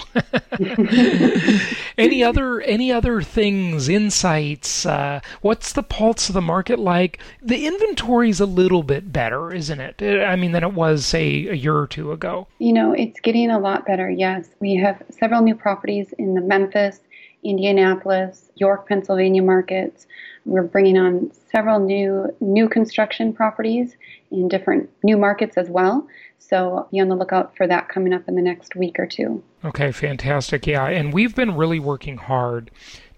any 1.98 2.24
other 2.24 2.60
any 2.60 2.90
other 2.90 3.22
things, 3.22 3.88
insights? 3.88 4.84
Uh, 4.84 5.20
what's 5.42 5.72
the 5.72 5.82
pulse 5.84 6.28
of 6.28 6.34
the 6.34 6.40
market 6.40 6.78
like? 6.80 7.20
The 7.40 7.66
inventory's 7.66 8.40
a 8.40 8.46
little 8.46 8.82
bit 8.82 9.12
better, 9.18 9.52
isn't 9.52 9.80
it? 9.80 10.00
Uh, 10.00 10.22
I 10.22 10.36
mean, 10.36 10.52
than 10.52 10.62
it 10.62 10.74
was 10.74 11.04
say 11.04 11.48
a 11.48 11.54
year 11.54 11.76
or 11.76 11.88
two 11.88 12.12
ago. 12.12 12.46
You 12.60 12.72
know, 12.72 12.92
it's 12.92 13.18
getting 13.18 13.50
a 13.50 13.58
lot 13.58 13.84
better. 13.84 14.08
Yes, 14.08 14.50
we 14.60 14.76
have 14.76 15.02
several 15.10 15.42
new 15.42 15.56
properties 15.56 16.14
in 16.18 16.34
the 16.34 16.40
Memphis, 16.40 17.00
Indianapolis, 17.42 18.48
York, 18.54 18.86
Pennsylvania 18.86 19.42
markets. 19.42 20.06
We're 20.44 20.62
bringing 20.62 20.96
on 20.96 21.32
several 21.50 21.80
new 21.80 22.32
new 22.40 22.68
construction 22.68 23.32
properties 23.32 23.96
in 24.30 24.46
different 24.46 24.88
new 25.02 25.16
markets 25.16 25.56
as 25.56 25.68
well. 25.68 26.06
So 26.38 26.86
be 26.92 27.00
on 27.00 27.08
the 27.08 27.16
lookout 27.16 27.56
for 27.56 27.66
that 27.66 27.88
coming 27.88 28.12
up 28.12 28.28
in 28.28 28.36
the 28.36 28.42
next 28.42 28.76
week 28.76 29.00
or 29.00 29.06
two. 29.06 29.42
Okay, 29.64 29.90
fantastic. 29.90 30.64
Yeah, 30.64 30.86
and 30.86 31.12
we've 31.12 31.34
been 31.34 31.56
really 31.56 31.80
working 31.80 32.18
hard 32.18 32.70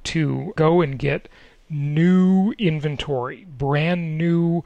to 0.05 0.55
go 0.57 0.81
and 0.81 0.99
get 0.99 1.29
new 1.69 2.55
inventory, 2.59 3.45
brand 3.45 4.17
new 4.17 4.65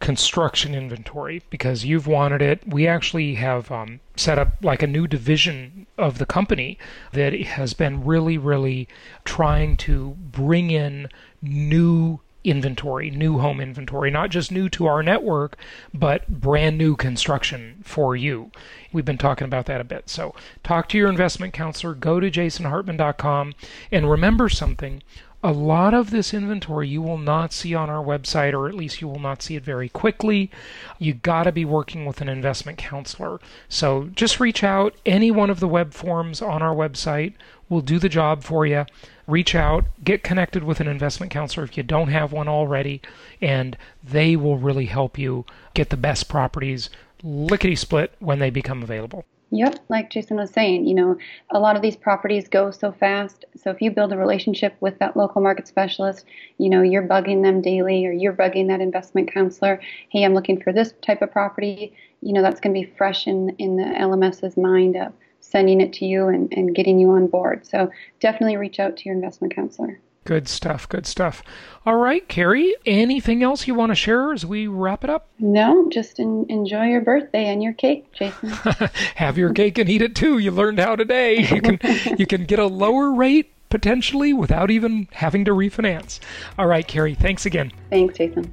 construction 0.00 0.74
inventory 0.74 1.42
because 1.50 1.84
you've 1.84 2.06
wanted 2.06 2.42
it. 2.42 2.66
We 2.66 2.86
actually 2.86 3.34
have 3.34 3.70
um, 3.70 4.00
set 4.16 4.38
up 4.38 4.54
like 4.62 4.82
a 4.82 4.86
new 4.86 5.06
division 5.06 5.86
of 5.98 6.18
the 6.18 6.26
company 6.26 6.78
that 7.12 7.32
has 7.32 7.74
been 7.74 8.04
really, 8.04 8.38
really 8.38 8.88
trying 9.24 9.76
to 9.78 10.16
bring 10.18 10.70
in 10.70 11.08
new 11.42 12.20
inventory, 12.46 13.10
new 13.10 13.38
home 13.38 13.60
inventory, 13.60 14.10
not 14.10 14.30
just 14.30 14.52
new 14.52 14.68
to 14.68 14.86
our 14.86 15.02
network, 15.02 15.56
but 15.92 16.28
brand 16.28 16.78
new 16.78 16.94
construction 16.94 17.80
for 17.82 18.14
you. 18.14 18.52
We've 18.92 19.04
been 19.04 19.18
talking 19.18 19.46
about 19.46 19.66
that 19.66 19.80
a 19.80 19.84
bit. 19.84 20.08
So 20.08 20.32
talk 20.62 20.88
to 20.90 20.98
your 20.98 21.08
investment 21.08 21.52
counselor, 21.52 21.94
go 21.94 22.20
to 22.20 22.30
jasonhartman.com, 22.30 23.54
and 23.90 24.08
remember 24.08 24.48
something 24.48 25.02
a 25.46 25.52
lot 25.52 25.94
of 25.94 26.10
this 26.10 26.34
inventory 26.34 26.88
you 26.88 27.00
will 27.00 27.18
not 27.18 27.52
see 27.52 27.72
on 27.72 27.88
our 27.88 28.04
website, 28.04 28.52
or 28.52 28.68
at 28.68 28.74
least 28.74 29.00
you 29.00 29.06
will 29.06 29.20
not 29.20 29.42
see 29.42 29.54
it 29.54 29.62
very 29.62 29.88
quickly. 29.88 30.50
You 30.98 31.14
got 31.14 31.44
to 31.44 31.52
be 31.52 31.64
working 31.64 32.04
with 32.04 32.20
an 32.20 32.28
investment 32.28 32.78
counselor. 32.78 33.38
So 33.68 34.10
just 34.16 34.40
reach 34.40 34.64
out. 34.64 34.96
Any 35.06 35.30
one 35.30 35.48
of 35.48 35.60
the 35.60 35.68
web 35.68 35.94
forms 35.94 36.42
on 36.42 36.62
our 36.62 36.74
website 36.74 37.34
will 37.68 37.80
do 37.80 38.00
the 38.00 38.08
job 38.08 38.42
for 38.42 38.66
you. 38.66 38.86
Reach 39.28 39.54
out, 39.54 39.84
get 40.02 40.24
connected 40.24 40.64
with 40.64 40.80
an 40.80 40.88
investment 40.88 41.30
counselor 41.30 41.62
if 41.62 41.76
you 41.76 41.84
don't 41.84 42.08
have 42.08 42.32
one 42.32 42.48
already, 42.48 43.00
and 43.40 43.78
they 44.02 44.34
will 44.34 44.58
really 44.58 44.86
help 44.86 45.16
you 45.16 45.44
get 45.74 45.90
the 45.90 45.96
best 45.96 46.28
properties 46.28 46.90
lickety 47.22 47.76
split 47.76 48.12
when 48.18 48.40
they 48.40 48.50
become 48.50 48.82
available. 48.82 49.24
Yep, 49.50 49.78
like 49.88 50.10
Jason 50.10 50.38
was 50.38 50.50
saying, 50.50 50.86
you 50.86 50.94
know, 50.94 51.16
a 51.50 51.60
lot 51.60 51.76
of 51.76 51.82
these 51.82 51.94
properties 51.96 52.48
go 52.48 52.72
so 52.72 52.90
fast. 52.90 53.44
So 53.56 53.70
if 53.70 53.80
you 53.80 53.92
build 53.92 54.12
a 54.12 54.16
relationship 54.16 54.74
with 54.80 54.98
that 54.98 55.16
local 55.16 55.40
market 55.40 55.68
specialist, 55.68 56.26
you 56.58 56.68
know, 56.68 56.82
you're 56.82 57.06
bugging 57.06 57.42
them 57.44 57.60
daily 57.60 58.04
or 58.06 58.10
you're 58.10 58.32
bugging 58.32 58.66
that 58.68 58.80
investment 58.80 59.32
counselor, 59.32 59.80
hey, 60.08 60.24
I'm 60.24 60.34
looking 60.34 60.60
for 60.60 60.72
this 60.72 60.94
type 61.00 61.22
of 61.22 61.30
property, 61.30 61.94
you 62.22 62.32
know, 62.32 62.42
that's 62.42 62.58
going 62.60 62.74
to 62.74 62.80
be 62.80 62.92
fresh 62.98 63.28
in, 63.28 63.50
in 63.58 63.76
the 63.76 63.84
LMS's 63.84 64.56
mind 64.56 64.96
of 64.96 65.12
sending 65.38 65.80
it 65.80 65.92
to 65.92 66.06
you 66.06 66.26
and, 66.26 66.52
and 66.52 66.74
getting 66.74 66.98
you 66.98 67.10
on 67.10 67.28
board. 67.28 67.64
So 67.64 67.90
definitely 68.18 68.56
reach 68.56 68.80
out 68.80 68.96
to 68.96 69.04
your 69.04 69.14
investment 69.14 69.54
counselor. 69.54 70.00
Good 70.26 70.48
stuff. 70.48 70.88
Good 70.88 71.06
stuff. 71.06 71.42
All 71.86 71.96
right, 71.96 72.26
Carrie, 72.28 72.74
anything 72.84 73.44
else 73.44 73.68
you 73.68 73.74
want 73.74 73.92
to 73.92 73.94
share 73.94 74.32
as 74.32 74.44
we 74.44 74.66
wrap 74.66 75.04
it 75.04 75.10
up? 75.10 75.28
No, 75.38 75.88
just 75.88 76.18
enjoy 76.18 76.86
your 76.86 77.00
birthday 77.00 77.46
and 77.46 77.62
your 77.62 77.74
cake, 77.74 78.12
Jason. 78.12 78.48
Have 79.14 79.38
your 79.38 79.52
cake 79.52 79.78
and 79.78 79.88
eat 79.88 80.02
it 80.02 80.16
too. 80.16 80.38
You 80.38 80.50
learned 80.50 80.80
how 80.80 80.96
today. 80.96 81.46
You 81.56 81.62
can 81.62 81.78
you 82.18 82.26
can 82.26 82.44
get 82.44 82.58
a 82.58 82.66
lower 82.66 83.12
rate 83.12 83.52
potentially 83.68 84.32
without 84.32 84.70
even 84.70 85.08
having 85.12 85.44
to 85.44 85.52
refinance. 85.52 86.18
All 86.58 86.66
right, 86.66 86.86
Carrie, 86.86 87.14
thanks 87.14 87.46
again. 87.46 87.70
Thanks, 87.88 88.18
Jason. 88.18 88.52